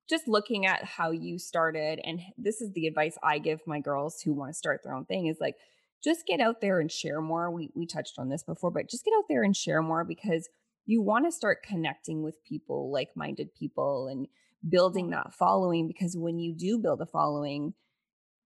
just 0.10 0.28
looking 0.28 0.66
at 0.66 0.84
how 0.84 1.12
you 1.12 1.40
started 1.40 2.02
and 2.04 2.20
this 2.38 2.60
is 2.60 2.74
the 2.74 2.86
advice 2.88 3.18
i 3.24 3.38
give 3.38 3.62
my 3.66 3.80
girls 3.80 4.20
who 4.26 4.34
want 4.34 4.50
to 4.50 4.58
start 4.58 4.82
their 4.84 4.94
own 4.94 5.06
thing 5.06 5.28
is 5.28 5.38
like 5.40 5.56
just 6.04 6.26
get 6.26 6.40
out 6.40 6.62
there 6.62 6.80
and 6.80 6.92
share 6.92 7.22
more. 7.22 7.52
We 7.52 7.72
we 7.76 7.86
touched 7.86 8.16
on 8.18 8.30
this 8.30 8.44
before 8.44 8.72
but 8.72 8.90
just 8.90 9.06
get 9.06 9.14
out 9.18 9.26
there 9.30 9.44
and 9.44 9.56
share 9.56 9.82
more 9.82 10.04
because 10.04 10.50
you 10.89 11.04
want 11.04 11.23
to 11.25 11.32
start 11.32 11.62
connecting 11.62 12.23
with 12.23 12.43
people 12.43 12.91
like-minded 12.91 13.54
people 13.54 14.08
and 14.08 14.28
building 14.67 15.06
mm-hmm. 15.06 15.13
that 15.13 15.34
following 15.34 15.88
because 15.88 16.17
when 16.17 16.39
you 16.39 16.54
do 16.54 16.80
build 16.80 16.99
a 16.99 17.06
following 17.06 17.73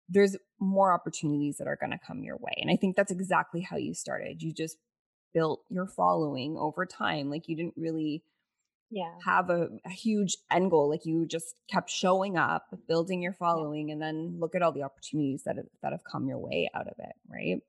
there's 0.10 0.36
more 0.60 0.92
opportunities 0.92 1.58
that 1.58 1.68
are 1.68 1.78
going 1.78 1.92
to 1.92 2.06
come 2.06 2.22
your 2.22 2.36
way 2.38 2.54
and 2.58 2.70
i 2.70 2.76
think 2.76 2.96
that's 2.96 3.12
exactly 3.12 3.62
how 3.62 3.78
you 3.78 3.94
started. 3.94 4.42
You 4.42 4.54
just 4.54 4.78
built 5.34 5.62
your 5.70 5.88
following 5.88 6.58
over 6.58 6.86
time 6.86 7.30
like 7.30 7.48
you 7.48 7.56
didn't 7.56 7.74
really 7.78 8.24
yeah. 8.92 9.14
have 9.26 9.50
a, 9.50 9.70
a, 9.86 9.90
huge 9.90 10.38
end 10.52 10.70
goal 10.70 10.90
like 10.90 11.06
you 11.06 11.26
just 11.26 11.56
kept 11.72 11.90
showing 11.90 12.38
up 12.38 12.68
building 12.88 13.24
your 13.24 13.34
following 13.34 13.88
yeah. 13.88 13.94
and 13.94 14.02
then 14.02 14.38
look 14.40 14.54
at 14.54 14.62
all 14.62 14.72
the 14.72 14.84
opportunities 14.84 15.44
that 15.46 15.56
have, 15.56 15.66
that 15.82 15.92
have 15.92 16.04
come 16.04 16.28
your 16.28 16.38
way 16.38 16.70
out 16.76 16.88
of 16.88 16.94
it 17.00 17.16
right 17.28 17.62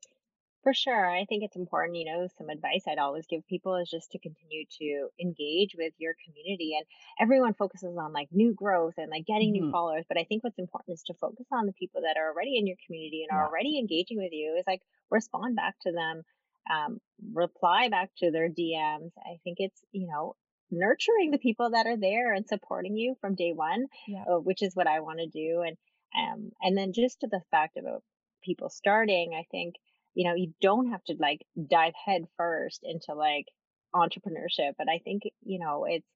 for 0.65 0.73
sure 0.73 1.09
i 1.09 1.23
think 1.25 1.43
it's 1.43 1.55
important 1.55 1.95
you 1.95 2.05
know 2.05 2.27
some 2.37 2.49
advice 2.49 2.83
i'd 2.87 2.97
always 2.97 3.25
give 3.27 3.47
people 3.47 3.75
is 3.75 3.89
just 3.89 4.11
to 4.11 4.19
continue 4.19 4.65
to 4.69 5.07
engage 5.21 5.75
with 5.77 5.93
your 5.97 6.15
community 6.25 6.75
and 6.75 6.85
everyone 7.19 7.53
focuses 7.53 7.95
on 7.97 8.11
like 8.11 8.27
new 8.31 8.53
growth 8.53 8.95
and 8.97 9.09
like 9.09 9.25
getting 9.25 9.53
mm-hmm. 9.53 9.67
new 9.67 9.71
followers 9.71 10.05
but 10.09 10.17
i 10.17 10.23
think 10.23 10.43
what's 10.43 10.59
important 10.59 10.95
is 10.95 11.03
to 11.03 11.13
focus 11.13 11.45
on 11.51 11.67
the 11.67 11.73
people 11.73 12.01
that 12.01 12.17
are 12.17 12.31
already 12.31 12.57
in 12.57 12.67
your 12.67 12.77
community 12.85 13.23
and 13.23 13.29
yeah. 13.31 13.39
are 13.39 13.47
already 13.47 13.79
engaging 13.79 14.17
with 14.17 14.33
you 14.33 14.55
is 14.59 14.65
like 14.67 14.81
respond 15.11 15.55
back 15.55 15.75
to 15.81 15.91
them 15.91 16.23
um, 16.69 16.99
reply 17.33 17.89
back 17.89 18.09
to 18.17 18.31
their 18.31 18.49
DMs. 18.49 19.11
I 19.17 19.37
think 19.43 19.57
it's, 19.59 19.81
you 19.91 20.07
know, 20.07 20.35
nurturing 20.71 21.31
the 21.31 21.37
people 21.37 21.71
that 21.71 21.85
are 21.85 21.97
there 21.97 22.33
and 22.33 22.47
supporting 22.47 22.97
you 22.97 23.15
from 23.21 23.35
day 23.35 23.53
one, 23.53 23.85
yeah. 24.07 24.23
uh, 24.29 24.39
which 24.39 24.61
is 24.63 24.75
what 24.75 24.87
I 24.87 25.01
want 25.01 25.19
to 25.19 25.27
do. 25.27 25.61
And 25.61 25.77
um, 26.17 26.51
and 26.61 26.77
then 26.77 26.93
just 26.93 27.19
to 27.21 27.27
the 27.27 27.41
fact 27.51 27.77
about 27.77 28.03
people 28.43 28.69
starting, 28.69 29.33
I 29.37 29.45
think 29.51 29.75
you 30.15 30.27
know 30.27 30.35
you 30.35 30.53
don't 30.61 30.91
have 30.91 31.03
to 31.05 31.15
like 31.19 31.45
dive 31.69 31.93
head 32.05 32.23
first 32.37 32.81
into 32.83 33.13
like 33.13 33.45
entrepreneurship, 33.93 34.73
but 34.77 34.89
I 34.89 34.99
think 35.03 35.23
you 35.43 35.59
know 35.59 35.85
it's 35.87 36.07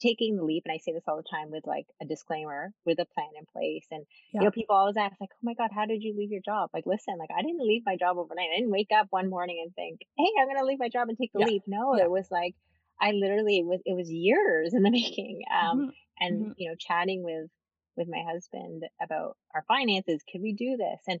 taking 0.00 0.34
the 0.34 0.42
leap 0.42 0.64
and 0.66 0.74
i 0.74 0.78
say 0.78 0.92
this 0.92 1.04
all 1.06 1.16
the 1.16 1.22
time 1.22 1.52
with 1.52 1.64
like 1.64 1.86
a 2.02 2.04
disclaimer 2.04 2.72
with 2.84 2.98
a 2.98 3.06
plan 3.14 3.28
in 3.38 3.46
place 3.52 3.86
and 3.92 4.04
yeah. 4.32 4.40
you 4.40 4.44
know 4.44 4.50
people 4.50 4.74
always 4.74 4.96
ask 4.96 5.14
like 5.20 5.30
oh 5.32 5.44
my 5.44 5.54
god 5.54 5.70
how 5.72 5.86
did 5.86 6.02
you 6.02 6.12
leave 6.18 6.32
your 6.32 6.40
job 6.44 6.68
like 6.74 6.84
listen 6.86 7.16
like 7.20 7.30
i 7.38 7.40
didn't 7.40 7.64
leave 7.64 7.82
my 7.86 7.96
job 7.96 8.18
overnight 8.18 8.48
i 8.52 8.58
didn't 8.58 8.72
wake 8.72 8.90
up 8.92 9.06
one 9.10 9.30
morning 9.30 9.62
and 9.62 9.72
think 9.76 10.00
hey 10.18 10.26
i'm 10.40 10.48
going 10.48 10.58
to 10.58 10.64
leave 10.64 10.80
my 10.80 10.88
job 10.88 11.08
and 11.08 11.16
take 11.16 11.30
the 11.32 11.38
yeah. 11.38 11.46
leap 11.46 11.62
no 11.68 11.94
yeah. 11.96 12.02
it 12.02 12.10
was 12.10 12.26
like 12.32 12.56
I 13.02 13.10
literally 13.10 13.58
it 13.58 13.66
was 13.66 13.80
it 13.84 13.94
was 13.94 14.08
years 14.08 14.72
in 14.72 14.82
the 14.82 14.90
making. 15.00 15.42
Um, 15.52 15.78
mm-hmm. 15.78 15.88
and 16.20 16.40
mm-hmm. 16.40 16.52
you 16.56 16.68
know, 16.70 16.76
chatting 16.78 17.24
with 17.24 17.50
with 17.96 18.08
my 18.08 18.22
husband 18.30 18.84
about 19.02 19.36
our 19.54 19.64
finances. 19.68 20.22
Could 20.30 20.40
we 20.40 20.52
do 20.52 20.76
this? 20.76 21.00
And 21.08 21.20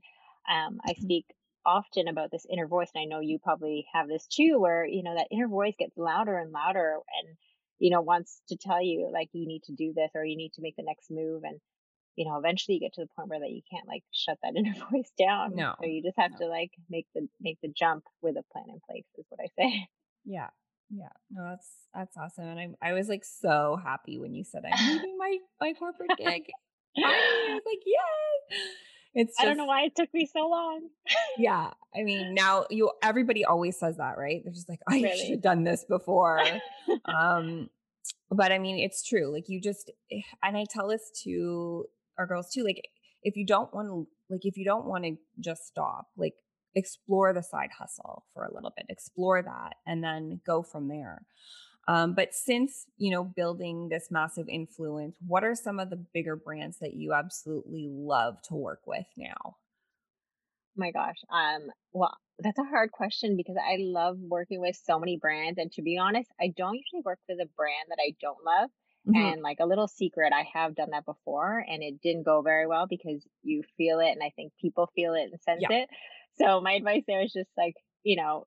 um, 0.50 0.78
I 0.84 0.92
mm-hmm. 0.92 1.02
speak 1.02 1.26
often 1.64 2.08
about 2.08 2.30
this 2.30 2.46
inner 2.50 2.66
voice, 2.66 2.90
and 2.94 3.02
I 3.02 3.04
know 3.04 3.20
you 3.20 3.38
probably 3.38 3.86
have 3.92 4.08
this 4.08 4.26
too, 4.26 4.58
where 4.58 4.84
you 4.84 5.02
know 5.02 5.14
that 5.14 5.28
inner 5.30 5.48
voice 5.48 5.74
gets 5.78 5.96
louder 5.96 6.38
and 6.38 6.52
louder, 6.52 6.94
and 6.94 7.36
you 7.78 7.90
know 7.90 8.00
wants 8.00 8.40
to 8.48 8.56
tell 8.56 8.82
you 8.82 9.10
like 9.12 9.28
you 9.32 9.46
need 9.46 9.62
to 9.64 9.72
do 9.72 9.92
this 9.94 10.10
or 10.14 10.24
you 10.24 10.36
need 10.36 10.52
to 10.54 10.62
make 10.62 10.76
the 10.76 10.84
next 10.84 11.10
move, 11.10 11.42
and 11.44 11.60
you 12.16 12.24
know 12.28 12.38
eventually 12.38 12.74
you 12.74 12.80
get 12.80 12.94
to 12.94 13.02
the 13.02 13.08
point 13.16 13.28
where 13.28 13.40
that 13.40 13.50
you 13.50 13.62
can't 13.70 13.88
like 13.88 14.02
shut 14.12 14.38
that 14.42 14.54
inner 14.56 14.74
voice 14.90 15.10
down. 15.18 15.54
No, 15.54 15.74
so 15.80 15.86
you 15.86 16.02
just 16.02 16.18
have 16.18 16.32
no. 16.32 16.38
to 16.38 16.46
like 16.46 16.72
make 16.90 17.06
the 17.14 17.28
make 17.40 17.58
the 17.62 17.72
jump 17.76 18.04
with 18.20 18.36
a 18.36 18.44
plan 18.52 18.66
in 18.68 18.80
place, 18.88 19.06
is 19.18 19.26
what 19.28 19.40
I 19.40 19.48
say. 19.58 19.88
Yeah, 20.24 20.50
yeah, 20.90 21.08
no, 21.30 21.48
that's 21.50 21.68
that's 21.94 22.16
awesome, 22.16 22.44
and 22.44 22.76
I 22.82 22.90
I 22.90 22.92
was 22.92 23.08
like 23.08 23.24
so 23.24 23.78
happy 23.82 24.18
when 24.18 24.34
you 24.34 24.44
said 24.44 24.62
I'm 24.64 24.92
leaving 24.92 25.16
my 25.18 25.38
my 25.60 25.72
corporate 25.74 26.10
gig. 26.18 26.44
I 26.98 27.54
was 27.54 27.62
like, 27.64 27.82
yay! 27.86 28.58
It's 29.14 29.36
just, 29.36 29.40
I 29.40 29.44
don't 29.44 29.58
know 29.58 29.66
why 29.66 29.82
it 29.82 29.94
took 29.94 30.12
me 30.14 30.26
so 30.26 30.48
long. 30.48 30.88
yeah, 31.38 31.70
I 31.94 32.02
mean, 32.02 32.34
now 32.34 32.66
you 32.70 32.90
everybody 33.02 33.44
always 33.44 33.78
says 33.78 33.98
that, 33.98 34.16
right? 34.16 34.40
They're 34.42 34.52
just 34.52 34.68
like, 34.68 34.80
I 34.88 34.94
really? 34.94 35.18
should 35.18 35.30
have 35.32 35.42
done 35.42 35.64
this 35.64 35.84
before. 35.84 36.40
um, 37.04 37.68
but 38.30 38.52
I 38.52 38.58
mean, 38.58 38.78
it's 38.78 39.06
true. 39.06 39.30
Like 39.30 39.48
you 39.48 39.60
just, 39.60 39.90
eh, 40.10 40.22
and 40.42 40.56
I 40.56 40.64
tell 40.68 40.88
this 40.88 41.10
to 41.24 41.84
our 42.18 42.26
girls 42.26 42.50
too. 42.52 42.64
Like, 42.64 42.82
if 43.22 43.36
you 43.36 43.46
don't 43.46 43.72
want 43.74 43.88
to, 43.88 44.08
like, 44.30 44.44
if 44.44 44.56
you 44.56 44.64
don't 44.64 44.86
want 44.86 45.04
to 45.04 45.16
just 45.40 45.66
stop, 45.66 46.06
like 46.16 46.34
explore 46.74 47.34
the 47.34 47.42
side 47.42 47.70
hustle 47.78 48.24
for 48.32 48.44
a 48.44 48.54
little 48.54 48.72
bit, 48.74 48.86
explore 48.88 49.42
that, 49.42 49.74
and 49.86 50.02
then 50.02 50.40
go 50.46 50.62
from 50.62 50.88
there. 50.88 51.26
Um, 51.88 52.14
but 52.14 52.32
since 52.32 52.86
you 52.96 53.10
know 53.10 53.24
building 53.24 53.88
this 53.88 54.08
massive 54.10 54.48
influence, 54.48 55.16
what 55.26 55.44
are 55.44 55.54
some 55.54 55.80
of 55.80 55.90
the 55.90 55.96
bigger 55.96 56.36
brands 56.36 56.78
that 56.80 56.94
you 56.94 57.12
absolutely 57.12 57.88
love 57.90 58.40
to 58.48 58.54
work 58.54 58.80
with 58.86 59.06
now? 59.16 59.56
My 60.76 60.90
gosh, 60.90 61.16
um, 61.30 61.68
well, 61.92 62.16
that's 62.38 62.58
a 62.58 62.64
hard 62.64 62.92
question 62.92 63.36
because 63.36 63.56
I 63.56 63.76
love 63.78 64.16
working 64.18 64.60
with 64.60 64.78
so 64.84 64.98
many 64.98 65.18
brands, 65.18 65.58
and 65.58 65.70
to 65.72 65.82
be 65.82 65.98
honest, 65.98 66.30
I 66.40 66.52
don't 66.56 66.74
usually 66.74 67.02
work 67.04 67.18
with 67.28 67.38
a 67.40 67.48
brand 67.56 67.88
that 67.88 67.98
I 68.00 68.14
don't 68.20 68.44
love. 68.44 68.70
Mm-hmm. 69.08 69.20
And 69.20 69.42
like 69.42 69.58
a 69.60 69.66
little 69.66 69.88
secret, 69.88 70.32
I 70.32 70.46
have 70.54 70.76
done 70.76 70.90
that 70.92 71.04
before 71.04 71.58
and 71.68 71.82
it 71.82 72.00
didn't 72.00 72.22
go 72.22 72.40
very 72.40 72.68
well 72.68 72.86
because 72.88 73.26
you 73.42 73.64
feel 73.76 73.98
it 73.98 74.10
and 74.10 74.22
I 74.22 74.30
think 74.36 74.52
people 74.60 74.88
feel 74.94 75.14
it 75.14 75.28
and 75.32 75.40
sense 75.40 75.64
yeah. 75.68 75.82
it. 75.82 75.88
So 76.40 76.60
my 76.60 76.74
advice 76.74 77.02
there 77.08 77.20
is 77.20 77.32
just 77.32 77.50
like, 77.56 77.74
you 78.04 78.14
know, 78.14 78.46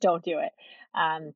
don't 0.00 0.24
do 0.24 0.40
it. 0.40 0.50
Um, 0.98 1.32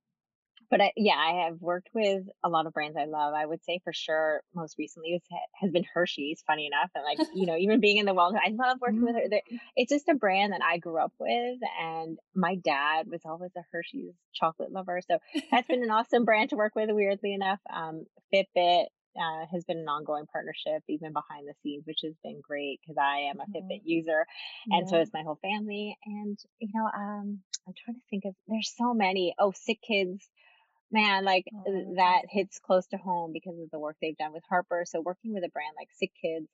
but 0.73 0.81
I, 0.81 0.91
yeah, 0.97 1.17
I 1.17 1.45
have 1.45 1.61
worked 1.61 1.91
with 1.93 2.23
a 2.43 2.49
lot 2.49 2.67
of 2.67 2.73
brands 2.73 2.97
I 2.99 3.05
love. 3.05 3.35
I 3.35 3.45
would 3.45 3.63
say 3.63 3.79
for 3.85 3.93
sure, 3.93 4.41
most 4.55 4.77
recently 4.79 5.23
has 5.61 5.71
been 5.71 5.85
Hershey's. 5.85 6.43
Funny 6.47 6.67
enough, 6.67 6.91
and 6.95 7.05
like 7.05 7.29
you 7.35 7.45
know, 7.45 7.57
even 7.57 7.79
being 7.79 7.99
in 7.99 8.07
the 8.07 8.15
world, 8.15 8.35
I 8.35 8.51
love 8.51 8.79
working 8.81 9.05
with 9.05 9.15
her. 9.15 9.21
Mm-hmm. 9.21 9.57
It's 9.77 9.93
just 9.93 10.09
a 10.09 10.15
brand 10.15 10.55
that 10.55 10.63
I 10.65 10.79
grew 10.79 10.99
up 10.99 11.13
with, 11.19 11.59
and 11.79 12.19
my 12.35 12.55
dad 12.55 13.07
was 13.07 13.21
always 13.27 13.51
a 13.55 13.61
Hershey's 13.71 14.15
chocolate 14.35 14.73
lover, 14.73 15.03
so 15.07 15.19
that's 15.51 15.69
been 15.69 15.83
an 15.83 15.91
awesome 15.93 16.25
brand 16.25 16.51
to 16.51 16.57
work 16.57 16.73
with. 16.75 16.89
Weirdly 16.91 17.35
enough, 17.35 17.61
um, 17.71 18.07
Fitbit 18.33 18.87
uh, 19.15 19.45
has 19.53 19.65
been 19.65 19.79
an 19.79 19.89
ongoing 19.89 20.25
partnership 20.33 20.83
even 20.89 21.13
behind 21.13 21.47
the 21.47 21.55
scenes, 21.63 21.85
which 21.87 22.01
has 22.03 22.15
been 22.25 22.41
great 22.43 22.81
because 22.81 22.97
I 22.99 23.29
am 23.31 23.41
a. 23.41 23.45
Fitbit 23.53 23.83
user, 23.85 24.25
and 24.71 24.87
yeah. 24.87 24.91
so 24.91 25.01
is 25.03 25.11
my 25.13 25.23
whole 25.23 25.39
family. 25.43 25.99
And 26.07 26.39
you 26.61 26.71
know, 26.75 26.87
um, 26.87 27.41
I'm 27.69 27.75
trying 27.85 27.97
to 27.97 28.03
think 28.09 28.25
of 28.25 28.35
there's 28.49 28.73
so 28.75 28.95
many. 28.95 29.35
Oh, 29.39 29.53
Sick 29.55 29.79
Kids 29.87 30.27
man, 30.93 31.25
like 31.25 31.47
oh, 31.55 31.95
that 31.97 32.23
hits 32.31 32.59
close 32.59 32.87
to 32.89 32.97
home 32.97 33.33
because 33.33 33.59
of 33.59 33.71
the 33.71 33.79
work 33.79 33.97
they've 34.01 34.17
done 34.17 34.33
with 34.33 34.45
Harper. 34.49 34.85
So 34.87 35.01
working 35.01 35.33
with 35.35 35.45
a 35.45 35.49
brand 35.49 35.75
like 35.77 35.89
Sick 35.93 36.13
Kids 36.21 36.49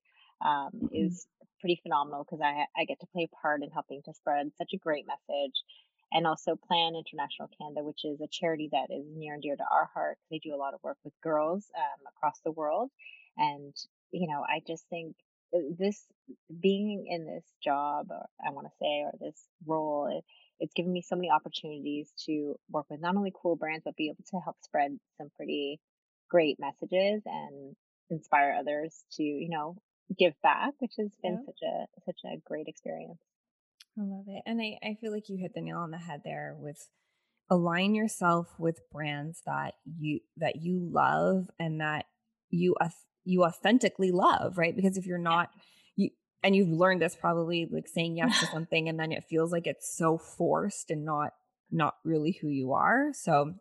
um, 0.45 0.71
mm-hmm. 0.75 0.87
is 0.93 1.27
pretty 1.61 1.81
phenomenal 1.83 2.25
because 2.25 2.41
I 2.43 2.67
I 2.81 2.85
get 2.85 3.01
to 3.01 3.07
play 3.13 3.29
a 3.31 3.37
part 3.43 3.63
in 3.63 3.71
helping 3.71 4.03
to 4.05 4.15
spread 4.15 4.51
such 4.57 4.73
a 4.75 4.79
great 4.79 5.07
message. 5.07 5.63
And 6.11 6.27
also 6.27 6.57
Plan 6.57 6.95
International 6.97 7.51
Canada, 7.61 7.85
which 7.85 8.03
is 8.05 8.19
a 8.23 8.29
charity 8.31 8.71
that 8.73 8.89
is 8.91 9.05
near 9.15 9.35
and 9.35 9.43
dear 9.43 9.57
to 9.57 9.65
our 9.71 9.91
heart. 9.93 10.17
They 10.31 10.39
do 10.39 10.55
a 10.55 10.57
lot 10.57 10.73
of 10.73 10.83
work 10.83 10.97
with 11.05 11.13
girls 11.23 11.67
um, 11.77 12.07
across 12.09 12.41
the 12.45 12.51
world. 12.51 12.91
And, 13.37 13.75
you 14.11 14.27
know, 14.27 14.43
I 14.43 14.63
just 14.67 14.87
think 14.89 15.17
uh, 15.17 15.28
Uh, 15.55 15.61
this 15.79 16.05
being 16.61 17.07
in 17.09 17.27
this 17.27 17.45
job, 17.63 18.09
or 18.11 18.27
I 18.45 18.51
want 18.51 18.67
to 18.67 18.73
say, 18.81 19.05
or 19.05 19.13
this 19.21 19.41
role, 19.67 20.09
it, 20.11 20.25
it's 20.61 20.75
given 20.75 20.93
me 20.93 21.03
so 21.03 21.17
many 21.17 21.31
opportunities 21.31 22.13
to 22.27 22.57
work 22.71 22.87
with 22.91 23.01
not 23.01 23.17
only 23.17 23.33
cool 23.35 23.57
brands, 23.57 23.85
but 23.85 23.97
be 23.97 24.09
able 24.09 24.25
to 24.31 24.41
help 24.45 24.57
spread 24.63 24.99
some 25.17 25.31
pretty 25.37 25.81
great 26.29 26.59
messages 26.59 27.23
and 27.25 27.77
inspire 28.11 28.57
others 28.59 29.05
to, 29.13 29.23
you 29.23 29.49
know, 29.49 29.77
give 30.19 30.35
back, 30.43 30.75
which 30.79 30.95
has 30.99 31.11
been 31.23 31.35
yeah. 31.41 31.47
such 31.47 31.61
a 31.63 31.87
such 32.05 32.21
a 32.25 32.39
great 32.47 32.67
experience. 32.69 33.19
I 33.99 34.03
love 34.03 34.25
it. 34.29 34.43
And 34.47 34.61
I, 34.61 34.79
I 34.87 34.95
feel 35.01 35.13
like 35.13 35.29
you 35.29 35.37
hit 35.37 35.53
the 35.55 35.61
nail 35.61 35.79
on 35.79 35.91
the 35.91 35.99
head 35.99 36.23
there 36.25 36.55
with 36.59 36.89
align 37.51 37.95
yourself 37.95 38.49
with 38.59 38.81
brands 38.93 39.43
that 39.47 39.75
you 39.99 40.21
that 40.37 40.57
you 40.57 40.89
love 40.93 41.49
and 41.59 41.81
that 41.81 42.07
you 42.51 42.75
you 43.25 43.45
authentically 43.45 44.11
love, 44.11 44.59
right? 44.59 44.75
Because 44.75 44.97
if 44.97 45.07
you're 45.07 45.19
not 45.19 45.51
you 45.97 46.11
and 46.43 46.55
you've 46.55 46.69
learned 46.69 47.03
this 47.03 47.17
probably 47.17 47.69
like 47.71 47.89
saying 47.89 48.17
yes 48.17 48.41
to 48.41 48.47
something 48.53 48.89
and 48.89 48.99
then 48.99 49.13
it 49.13 49.25
feels 49.25 49.53
like 49.53 49.67
it's 49.67 49.97
so 49.97 50.19
forced 50.19 50.91
and 50.91 51.05
not 51.05 51.33
not 51.71 51.97
really 52.05 52.39
who 52.41 52.49
you 52.49 52.73
are. 52.73 53.13
So 53.13 53.55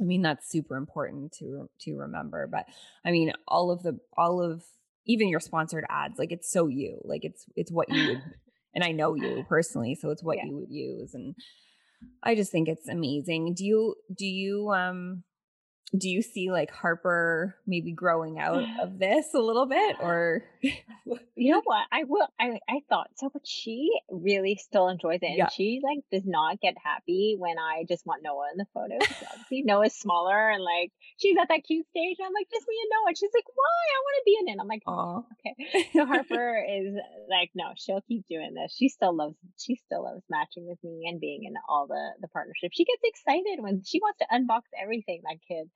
I 0.00 0.04
mean 0.04 0.22
that's 0.22 0.50
super 0.50 0.76
important 0.76 1.32
to 1.38 1.68
to 1.80 1.96
remember. 1.96 2.46
But 2.46 2.66
I 3.04 3.10
mean 3.10 3.32
all 3.46 3.70
of 3.70 3.82
the 3.82 3.98
all 4.16 4.42
of 4.42 4.64
even 5.06 5.28
your 5.28 5.40
sponsored 5.40 5.84
ads 5.88 6.18
like 6.18 6.32
it's 6.32 6.50
so 6.50 6.66
you 6.66 7.00
like 7.04 7.24
it's 7.24 7.46
it's 7.56 7.70
what 7.70 7.88
you 7.90 8.08
would 8.08 8.22
and 8.74 8.84
i 8.84 8.90
know 8.90 9.14
you 9.14 9.44
personally 9.48 9.94
so 9.94 10.10
it's 10.10 10.22
what 10.22 10.38
yeah. 10.38 10.46
you 10.46 10.56
would 10.56 10.70
use 10.70 11.14
and 11.14 11.34
i 12.22 12.34
just 12.34 12.50
think 12.50 12.68
it's 12.68 12.88
amazing 12.88 13.54
do 13.54 13.64
you 13.64 13.94
do 14.16 14.26
you 14.26 14.70
um 14.70 15.22
do 15.96 16.08
you 16.08 16.22
see 16.22 16.50
like 16.50 16.70
Harper 16.70 17.56
maybe 17.66 17.92
growing 17.92 18.38
out 18.38 18.64
of 18.82 18.98
this 18.98 19.34
a 19.34 19.38
little 19.38 19.66
bit 19.66 19.96
or? 20.00 20.44
You 21.36 21.52
know 21.52 21.62
what? 21.64 21.86
I 21.92 22.04
will 22.04 22.26
I 22.40 22.58
I 22.68 22.80
thought 22.94 23.10
so 23.16 23.28
but 23.32 23.42
she 23.44 23.90
really 24.08 24.56
still 24.56 24.88
enjoys 24.88 25.18
it 25.22 25.26
and 25.26 25.38
yeah. 25.38 25.48
she 25.48 25.80
like 25.82 25.98
does 26.12 26.26
not 26.26 26.60
get 26.60 26.74
happy 26.82 27.34
when 27.38 27.58
I 27.58 27.84
just 27.88 28.06
want 28.06 28.22
Noah 28.22 28.50
in 28.52 28.58
the 28.58 28.66
photo 28.72 28.94
obviously 29.32 29.62
Noah's 29.62 29.94
smaller 29.94 30.50
and 30.50 30.62
like 30.62 30.92
she's 31.18 31.36
at 31.40 31.48
that 31.48 31.64
cute 31.66 31.86
stage 31.88 32.16
and 32.18 32.26
I'm 32.26 32.32
like 32.32 32.46
just 32.52 32.66
me 32.68 32.76
and 32.82 32.90
Noah. 32.90 33.08
And 33.08 33.18
she's 33.18 33.34
like 33.34 33.48
why? 33.54 33.82
I 33.90 34.00
want 34.04 34.16
to 34.18 34.24
be 34.24 34.36
in 34.40 34.48
it. 34.48 34.60
I'm 34.60 34.68
like 34.68 34.82
oh 34.86 35.26
okay. 35.34 35.90
So 35.92 36.06
Harper 36.10 36.64
is 36.64 36.94
like 37.28 37.50
no 37.54 37.72
she'll 37.76 38.04
keep 38.06 38.26
doing 38.28 38.54
this. 38.54 38.74
She 38.76 38.88
still 38.88 39.14
loves 39.14 39.36
she 39.58 39.76
still 39.76 40.04
loves 40.04 40.22
matching 40.30 40.66
with 40.66 40.78
me 40.84 41.06
and 41.08 41.20
being 41.20 41.44
in 41.44 41.54
all 41.68 41.86
the 41.88 42.12
the 42.20 42.28
partnerships 42.28 42.76
she 42.76 42.84
gets 42.84 43.02
excited 43.02 43.58
when 43.58 43.82
she 43.84 43.98
wants 43.98 44.18
to 44.20 44.26
unbox 44.30 44.62
everything 44.80 45.22
that 45.24 45.38
kid. 45.48 45.68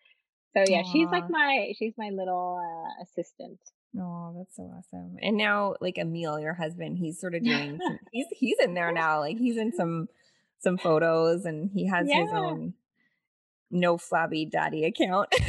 So 0.54 0.64
yeah, 0.70 0.83
Aww. 0.83 0.92
she's 0.92 1.09
like 1.09 1.28
my 1.28 1.72
she's 1.78 1.94
my 1.98 2.11
little 2.11 2.62
uh, 2.62 3.02
assistant. 3.02 3.59
Oh, 3.96 4.35
that's 4.37 4.57
so 4.57 4.64
awesome. 4.64 5.16
And 5.22 5.37
now 5.37 5.74
like 5.81 5.98
Emil, 5.98 6.40
your 6.40 6.55
husband, 6.55 6.98
he's 6.98 7.20
sort 7.20 7.35
of 7.35 7.42
doing 7.44 7.79
he's 8.12 8.27
he's 8.31 8.57
in 8.62 8.74
there 8.74 8.92
now. 8.92 9.20
Like 9.20 9.38
he's 9.38 9.57
in 9.57 9.72
some 9.72 10.09
some 10.61 10.79
photos 10.79 11.44
and 11.44 11.70
he 11.72 11.87
has 11.87 12.07
yeah. 12.09 12.22
his 12.22 12.33
own 12.33 12.74
no 13.70 13.98
flabby 13.98 14.46
daddy 14.46 14.85
account. 14.85 15.29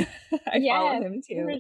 I 0.48 0.58
yes, 0.58 0.78
follow 0.78 1.02
him 1.02 1.22
too. 1.28 1.60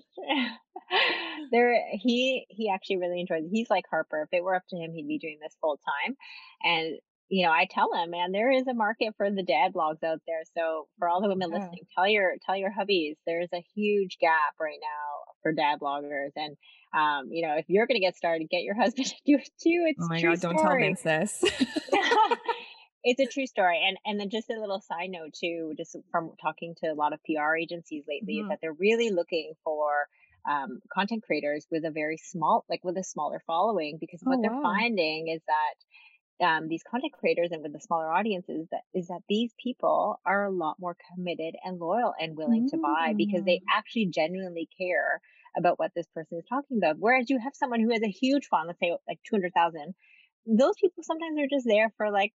there 1.52 1.76
he 1.94 2.46
he 2.50 2.70
actually 2.70 2.98
really 2.98 3.22
enjoys 3.22 3.44
it. 3.44 3.50
He's 3.52 3.70
like 3.70 3.86
Harper. 3.90 4.24
If 4.24 4.38
it 4.38 4.44
were 4.44 4.56
up 4.56 4.64
to 4.70 4.76
him, 4.78 4.92
he'd 4.94 5.08
be 5.08 5.20
doing 5.20 5.40
this 5.42 5.56
full 5.62 5.80
time. 6.06 6.16
And 6.64 6.98
you 7.30 7.46
know, 7.46 7.52
I 7.52 7.68
tell 7.70 7.92
them, 7.92 8.10
man, 8.10 8.32
there 8.32 8.52
is 8.52 8.66
a 8.68 8.74
market 8.74 9.14
for 9.16 9.30
the 9.30 9.44
dad 9.44 9.72
blogs 9.74 10.04
out 10.04 10.20
there. 10.26 10.42
So 10.58 10.88
for 10.98 11.08
all 11.08 11.22
the 11.22 11.28
women 11.30 11.52
yeah. 11.52 11.60
listening, 11.60 11.84
tell 11.96 12.08
your 12.08 12.34
tell 12.46 12.58
your 12.58 12.72
hubbies 12.72 13.16
there's 13.26 13.50
a 13.54 13.64
huge 13.76 14.18
gap 14.20 14.56
right 14.60 14.80
now 14.82 15.29
for 15.42 15.52
dad 15.52 15.80
bloggers. 15.82 16.32
And 16.36 16.58
um, 16.94 17.32
you 17.32 17.48
know, 17.48 17.56
if 17.58 17.66
you're 17.68 17.88
gonna 17.88 18.00
get 18.00 18.16
started, 18.16 18.50
get 18.50 18.64
your 18.64 18.76
husband 18.82 19.08
to 19.08 19.16
do 19.26 19.36
it 19.36 19.50
too. 19.62 19.86
It's 19.88 20.00
oh 20.02 20.08
my 20.08 20.22
god, 20.22 20.40
story. 20.40 20.56
don't 20.56 20.64
tell 20.64 20.78
Vince 20.78 21.02
this. 21.02 21.44
it's 23.04 23.20
a 23.20 23.26
true 23.26 23.48
story. 23.48 23.82
And 23.88 23.98
and 24.06 24.20
then 24.20 24.30
just 24.30 24.50
a 24.50 24.60
little 24.60 24.82
side 24.82 25.10
note 25.10 25.34
too, 25.34 25.74
just 25.78 25.96
from 26.12 26.32
talking 26.42 26.76
to 26.84 26.88
a 26.88 26.96
lot 26.96 27.14
of 27.14 27.20
PR 27.24 27.56
agencies 27.56 28.04
lately, 28.08 28.36
mm-hmm. 28.36 28.46
is 28.46 28.50
that 28.50 28.60
they're 28.62 28.74
really 28.74 29.12
looking 29.12 29.54
for 29.64 30.08
um, 30.50 30.80
content 30.92 31.24
creators 31.24 31.68
with 31.70 31.86
a 31.86 31.92
very 31.92 32.18
small, 32.18 32.66
like 32.70 32.84
with 32.84 32.98
a 32.98 33.04
smaller 33.04 33.42
following, 33.46 33.98
because 34.00 34.22
oh, 34.26 34.32
what 34.32 34.42
they're 34.42 34.62
finding 34.62 35.28
is 35.28 35.42
that 35.48 35.76
um, 36.42 36.68
these 36.68 36.84
content 36.90 37.14
creators 37.14 37.50
and 37.52 37.62
with 37.62 37.74
the 37.74 37.80
smaller 37.80 38.12
audiences 38.12 38.68
that 38.72 38.82
is 38.94 39.08
that 39.08 39.22
these 39.28 39.52
people 39.62 40.20
are 40.26 40.46
a 40.46 40.52
lot 40.52 40.78
more 40.80 40.96
committed 41.14 41.56
and 41.64 41.80
loyal 41.80 42.14
and 42.20 42.38
willing 42.38 42.68
mm. 42.68 42.72
to 42.72 42.78
buy 42.78 43.14
because 43.16 43.44
they 43.44 43.58
mm. 43.58 43.64
actually 43.72 44.06
genuinely 44.06 44.68
care 44.78 45.22
about 45.58 45.80
what 45.80 45.92
this 45.96 46.08
person 46.14 46.38
is 46.38 46.46
talking 46.48 46.78
about. 46.78 46.98
Whereas 47.00 47.30
you 47.30 47.40
have 47.40 47.54
someone 47.56 47.82
who 47.82 47.92
has 47.92 48.02
a 48.04 48.10
huge 48.10 48.48
fan, 48.48 48.68
let's 48.68 48.80
say 48.80 48.96
like 49.08 49.20
200,000, 49.30 49.94
those 50.46 50.76
people 50.80 51.04
sometimes 51.04 51.38
are 51.40 51.48
just 51.50 51.66
there 51.68 51.92
for 51.98 52.12
like 52.12 52.34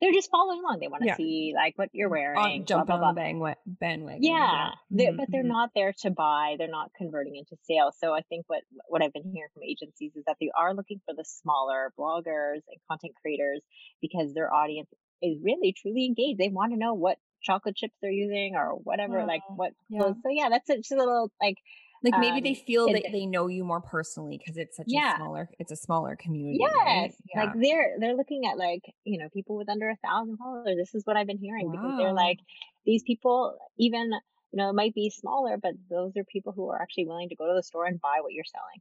they're 0.00 0.12
just 0.12 0.30
following 0.30 0.60
along. 0.60 0.78
They 0.80 0.88
want 0.88 1.02
to 1.02 1.08
yeah. 1.08 1.16
see 1.16 1.52
like 1.54 1.76
what 1.76 1.88
you're 1.92 2.08
wearing, 2.08 2.38
on, 2.38 2.64
jump 2.66 2.86
blah, 2.86 2.98
blah, 2.98 3.08
on 3.08 3.14
the 3.14 3.54
bandwagon. 3.66 4.22
Yeah, 4.22 4.70
yeah. 4.90 5.06
Mm-hmm. 5.06 5.16
but 5.16 5.26
they're 5.30 5.42
mm-hmm. 5.42 5.48
not 5.48 5.70
there 5.74 5.94
to 6.02 6.10
buy. 6.10 6.56
They're 6.58 6.68
not 6.68 6.90
converting 6.96 7.36
into 7.36 7.56
sales. 7.64 7.94
So 7.98 8.12
I 8.12 8.20
think 8.28 8.44
what 8.48 8.62
what 8.88 9.02
I've 9.02 9.12
been 9.12 9.30
hearing 9.32 9.50
from 9.54 9.62
agencies 9.62 10.12
is 10.16 10.24
that 10.26 10.36
they 10.40 10.50
are 10.56 10.74
looking 10.74 11.00
for 11.06 11.14
the 11.14 11.24
smaller 11.24 11.92
bloggers 11.98 12.60
and 12.68 12.78
content 12.90 13.14
creators 13.20 13.62
because 14.02 14.34
their 14.34 14.52
audience 14.52 14.88
is 15.22 15.38
really 15.42 15.74
truly 15.80 16.04
engaged. 16.04 16.38
They 16.38 16.48
want 16.48 16.72
to 16.72 16.78
know 16.78 16.94
what 16.94 17.16
chocolate 17.42 17.76
chips 17.76 17.94
they're 18.02 18.10
using 18.10 18.54
or 18.56 18.70
whatever, 18.70 19.24
like 19.24 19.42
what. 19.54 19.72
Yeah. 19.88 20.02
So 20.02 20.30
yeah, 20.30 20.48
that's 20.50 20.66
just 20.68 20.92
a 20.92 20.96
little 20.96 21.30
like 21.40 21.56
like 22.02 22.18
maybe 22.18 22.38
um, 22.38 22.42
they 22.42 22.54
feel 22.54 22.86
that 22.86 23.04
they 23.12 23.26
know 23.26 23.46
you 23.46 23.64
more 23.64 23.80
personally 23.80 24.38
because 24.38 24.56
it's 24.56 24.76
such 24.76 24.86
yeah. 24.88 25.14
a 25.14 25.16
smaller 25.16 25.48
it's 25.58 25.72
a 25.72 25.76
smaller 25.76 26.16
community. 26.16 26.58
Yes. 26.60 26.74
Right? 26.76 27.14
Yeah. 27.34 27.44
Like 27.44 27.52
they're 27.60 27.96
they're 27.98 28.14
looking 28.14 28.46
at 28.46 28.58
like, 28.58 28.82
you 29.04 29.18
know, 29.18 29.28
people 29.30 29.56
with 29.56 29.68
under 29.68 29.88
a 29.88 29.96
thousand 29.96 30.36
followers. 30.36 30.76
This 30.76 30.94
is 30.94 31.04
what 31.04 31.16
I've 31.16 31.26
been 31.26 31.38
hearing 31.38 31.66
wow. 31.66 31.72
because 31.72 31.98
they're 31.98 32.12
like 32.12 32.38
these 32.84 33.02
people 33.02 33.56
even 33.78 34.12
you 34.52 34.58
know, 34.62 34.70
it 34.70 34.74
might 34.74 34.94
be 34.94 35.10
smaller, 35.10 35.56
but 35.60 35.72
those 35.90 36.16
are 36.16 36.24
people 36.24 36.52
who 36.52 36.70
are 36.70 36.80
actually 36.80 37.06
willing 37.06 37.28
to 37.28 37.36
go 37.36 37.46
to 37.46 37.54
the 37.54 37.62
store 37.62 37.86
and 37.86 38.00
buy 38.00 38.18
what 38.20 38.32
you're 38.32 38.44
selling. 38.44 38.80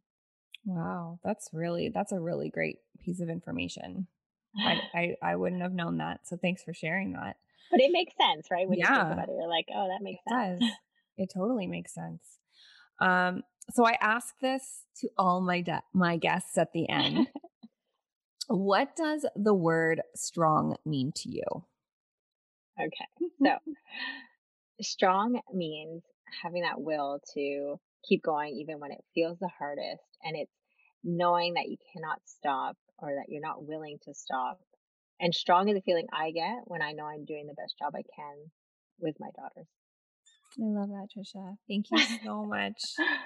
Wow. 0.66 1.20
That's 1.24 1.50
really 1.54 1.90
that's 1.90 2.12
a 2.12 2.20
really 2.20 2.50
great 2.50 2.78
piece 3.04 3.20
of 3.22 3.30
information. 3.30 4.08
I, 4.58 4.80
I, 4.94 5.16
I 5.22 5.36
wouldn't 5.36 5.62
have 5.62 5.74
known 5.74 5.98
that. 5.98 6.28
So 6.28 6.38
thanks 6.38 6.64
for 6.64 6.74
sharing 6.74 7.14
that. 7.14 7.38
But 7.72 7.82
it 7.82 7.92
makes 7.92 8.14
sense, 8.16 8.48
right? 8.52 8.68
When 8.68 8.78
yeah. 8.78 8.90
you 8.90 9.02
think 9.02 9.14
about 9.14 9.30
it, 9.30 9.36
you're 9.38 9.50
like, 9.50 9.68
oh, 9.74 9.88
that 9.88 10.04
makes 10.04 10.22
it 10.26 10.30
sense. 10.30 10.60
Does. 10.60 10.70
It 11.18 11.32
totally 11.34 11.68
makes 11.68 11.94
sense. 11.94 12.22
Um, 13.00 13.44
so 13.72 13.86
I 13.86 13.98
ask 14.00 14.36
this 14.42 14.84
to 15.02 15.10
all 15.18 15.42
my 15.42 15.62
de- 15.62 15.84
my 15.94 16.18
guests 16.18 16.58
at 16.58 16.72
the 16.74 16.88
end. 16.90 17.28
what 18.48 18.96
does 18.96 19.26
the 19.36 19.54
word 19.54 20.02
strong 20.16 20.76
mean 20.86 21.12
to 21.18 21.30
you? 21.30 21.44
Okay. 22.80 23.08
So 23.44 23.58
strong 24.82 25.40
means 25.54 26.04
having 26.44 26.64
that 26.64 26.82
will 26.82 27.20
to 27.34 27.80
keep 28.08 28.24
going 28.24 28.56
even 28.56 28.80
when 28.80 28.92
it 28.92 29.04
feels 29.14 29.40
the 29.40 29.50
hardest 29.58 30.04
and 30.24 30.36
it's 30.36 30.52
knowing 31.04 31.54
that 31.54 31.70
you 31.70 31.78
cannot 31.94 32.20
stop 32.26 32.78
or 32.98 33.10
that 33.16 33.30
you're 33.30 33.42
not 33.42 33.66
willing 33.66 33.98
to 34.04 34.14
stop. 34.14 34.60
And 35.20 35.34
strong 35.34 35.70
is 35.70 35.78
a 35.78 35.82
feeling 35.82 36.08
I 36.12 36.32
get 36.32 36.64
when 36.66 36.82
I 36.82 36.92
know 36.92 37.06
I'm 37.06 37.26
doing 37.26 37.48
the 37.48 37.54
best 37.54 37.78
job 37.80 37.94
I 37.96 38.04
can 38.16 38.52
with 39.00 39.16
my 39.20 39.30
daughters. 39.36 39.68
I 40.58 40.66
love 40.68 40.90
that, 40.90 41.08
Trisha. 41.16 41.58
Thank 41.68 41.88
you 41.92 41.98
so 42.24 42.46
much 42.46 42.82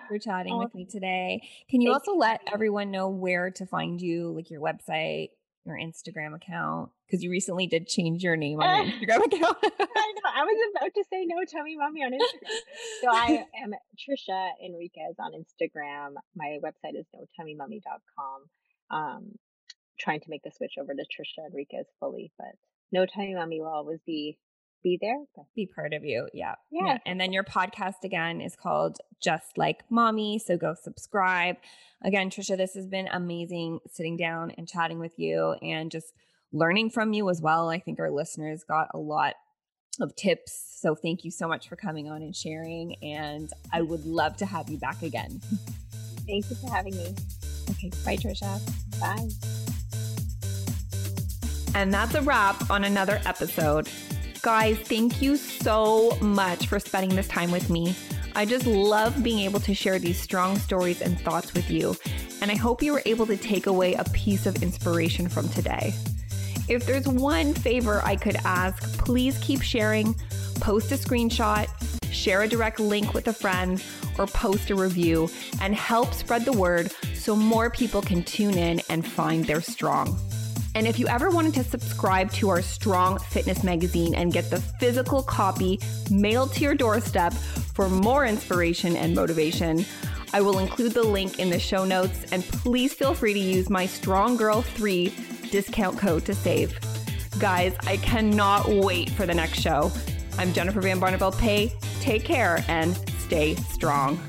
for 0.07 0.17
chatting 0.17 0.57
with 0.57 0.73
me 0.73 0.85
today. 0.85 1.41
Can 1.69 1.81
you 1.81 1.93
also 1.93 2.15
let 2.15 2.41
everyone 2.51 2.91
know 2.91 3.09
where 3.09 3.51
to 3.51 3.65
find 3.65 4.01
you, 4.01 4.31
like 4.31 4.49
your 4.49 4.61
website, 4.61 5.29
your 5.65 5.77
Instagram 5.77 6.35
account? 6.35 6.89
Because 7.07 7.23
you 7.23 7.29
recently 7.29 7.67
did 7.67 7.87
change 7.87 8.23
your 8.23 8.35
name 8.35 8.59
on 8.59 8.87
your 8.87 8.93
Instagram 8.93 9.25
account. 9.25 9.57
I 9.63 10.13
know. 10.13 10.31
I 10.35 10.43
was 10.43 10.73
about 10.75 10.93
to 10.93 11.03
say 11.11 11.25
no 11.25 11.37
tummy 11.51 11.77
mommy 11.77 12.03
on 12.03 12.11
Instagram. 12.11 13.01
So 13.01 13.09
I 13.11 13.45
am 13.63 13.73
Trisha 13.97 14.49
Enriquez 14.63 15.15
on 15.19 15.31
Instagram. 15.33 16.13
My 16.35 16.57
website 16.63 16.99
is 16.99 17.05
no 17.13 17.25
notummymommy.com. 17.39 18.43
Um, 18.91 19.31
trying 19.99 20.21
to 20.21 20.29
make 20.29 20.43
the 20.43 20.51
switch 20.55 20.73
over 20.79 20.93
to 20.93 21.03
Trisha 21.03 21.45
Enriquez 21.47 21.85
fully, 21.99 22.31
but 22.37 22.55
no 22.91 23.05
tummy 23.05 23.35
mommy 23.35 23.59
will 23.59 23.67
always 23.67 23.99
be 24.05 24.37
be 24.83 24.97
there 25.01 25.17
be 25.55 25.65
part 25.65 25.93
of 25.93 26.03
you 26.03 26.27
yeah. 26.33 26.55
yeah. 26.71 26.85
yeah 26.85 26.97
and 27.05 27.19
then 27.19 27.33
your 27.33 27.43
podcast 27.43 28.03
again 28.03 28.41
is 28.41 28.55
called 28.55 28.97
just 29.21 29.57
like 29.57 29.83
mommy 29.89 30.39
so 30.39 30.57
go 30.57 30.73
subscribe 30.73 31.55
again 32.03 32.29
trisha 32.29 32.55
this 32.57 32.73
has 32.73 32.87
been 32.87 33.07
amazing 33.11 33.79
sitting 33.89 34.17
down 34.17 34.51
and 34.57 34.67
chatting 34.67 34.99
with 34.99 35.17
you 35.17 35.55
and 35.61 35.91
just 35.91 36.13
learning 36.51 36.89
from 36.89 37.13
you 37.13 37.29
as 37.29 37.41
well 37.41 37.69
i 37.69 37.79
think 37.79 37.99
our 37.99 38.11
listeners 38.11 38.63
got 38.63 38.87
a 38.93 38.97
lot 38.97 39.35
of 40.01 40.15
tips. 40.15 40.77
So 40.79 40.95
thank 40.95 41.23
you 41.23 41.31
so 41.31 41.47
much 41.47 41.67
for 41.67 41.75
coming 41.75 42.09
on 42.09 42.21
and 42.21 42.35
sharing. 42.35 42.95
And 43.03 43.51
I 43.71 43.81
would 43.81 44.05
love 44.05 44.37
to 44.37 44.45
have 44.45 44.69
you 44.69 44.77
back 44.77 45.01
again. 45.01 45.41
Thank 46.27 46.49
you 46.49 46.55
for 46.57 46.69
having 46.69 46.95
me. 46.95 47.15
Okay. 47.71 47.89
Bye, 48.05 48.17
Trisha. 48.17 48.59
Bye. 48.99 49.29
And 51.75 51.93
that's 51.93 52.13
a 52.13 52.21
wrap 52.21 52.69
on 52.69 52.83
another 52.83 53.19
episode. 53.25 53.89
Guys, 54.41 54.79
thank 54.79 55.21
you 55.21 55.35
so 55.35 56.17
much 56.21 56.67
for 56.67 56.79
spending 56.79 57.13
this 57.13 57.27
time 57.27 57.51
with 57.51 57.69
me. 57.69 57.93
I 58.35 58.45
just 58.45 58.65
love 58.65 59.21
being 59.21 59.39
able 59.39 59.59
to 59.59 59.73
share 59.73 59.99
these 59.99 60.17
strong 60.17 60.57
stories 60.57 61.01
and 61.01 61.19
thoughts 61.19 61.53
with 61.53 61.69
you. 61.69 61.93
And 62.41 62.49
I 62.49 62.55
hope 62.55 62.81
you 62.81 62.93
were 62.93 63.01
able 63.05 63.25
to 63.25 63.35
take 63.35 63.67
away 63.67 63.95
a 63.95 64.05
piece 64.05 64.45
of 64.45 64.63
inspiration 64.63 65.27
from 65.27 65.49
today. 65.49 65.93
If 66.69 66.85
there's 66.85 67.05
one 67.05 67.53
favor 67.53 68.01
I 68.05 68.15
could 68.15 68.37
ask, 68.45 68.81
please 68.97 69.37
keep 69.39 69.61
sharing, 69.61 70.15
post 70.61 70.93
a 70.93 70.95
screenshot, 70.95 71.67
share 72.09 72.43
a 72.43 72.47
direct 72.47 72.79
link 72.79 73.13
with 73.13 73.27
a 73.27 73.33
friend, 73.33 73.83
or 74.17 74.25
post 74.25 74.69
a 74.69 74.75
review 74.75 75.29
and 75.59 75.75
help 75.75 76.13
spread 76.13 76.45
the 76.45 76.53
word 76.53 76.93
so 77.13 77.35
more 77.35 77.69
people 77.69 78.01
can 78.01 78.23
tune 78.23 78.57
in 78.57 78.81
and 78.89 79.05
find 79.05 79.43
their 79.43 79.61
strong. 79.61 80.17
And 80.75 80.87
if 80.87 80.99
you 80.99 81.07
ever 81.07 81.29
wanted 81.29 81.53
to 81.55 81.63
subscribe 81.63 82.31
to 82.33 82.49
our 82.49 82.61
Strong 82.61 83.19
Fitness 83.19 83.63
magazine 83.63 84.15
and 84.15 84.31
get 84.31 84.49
the 84.49 84.59
physical 84.79 85.23
copy 85.23 85.79
mailed 86.11 86.53
to 86.53 86.61
your 86.63 86.75
doorstep 86.75 87.33
for 87.33 87.89
more 87.89 88.25
inspiration 88.25 88.95
and 88.95 89.15
motivation, 89.15 89.85
I 90.31 90.41
will 90.41 90.59
include 90.59 90.93
the 90.93 91.03
link 91.03 91.39
in 91.39 91.49
the 91.49 91.59
show 91.59 91.85
notes. 91.85 92.31
And 92.31 92.43
please 92.43 92.93
feel 92.93 93.13
free 93.13 93.33
to 93.33 93.39
use 93.39 93.69
my 93.69 93.85
Strong 93.85 94.37
Girl 94.37 94.61
3 94.61 95.13
discount 95.49 95.97
code 95.97 96.25
to 96.25 96.35
save. 96.35 96.79
Guys, 97.39 97.75
I 97.87 97.97
cannot 97.97 98.69
wait 98.69 99.09
for 99.11 99.25
the 99.25 99.33
next 99.33 99.59
show. 99.59 99.91
I'm 100.37 100.53
Jennifer 100.53 100.81
Van 100.81 100.99
Barneveld 100.99 101.37
Pay. 101.39 101.73
Take 101.99 102.23
care 102.23 102.63
and 102.67 102.95
stay 103.19 103.55
strong. 103.55 104.28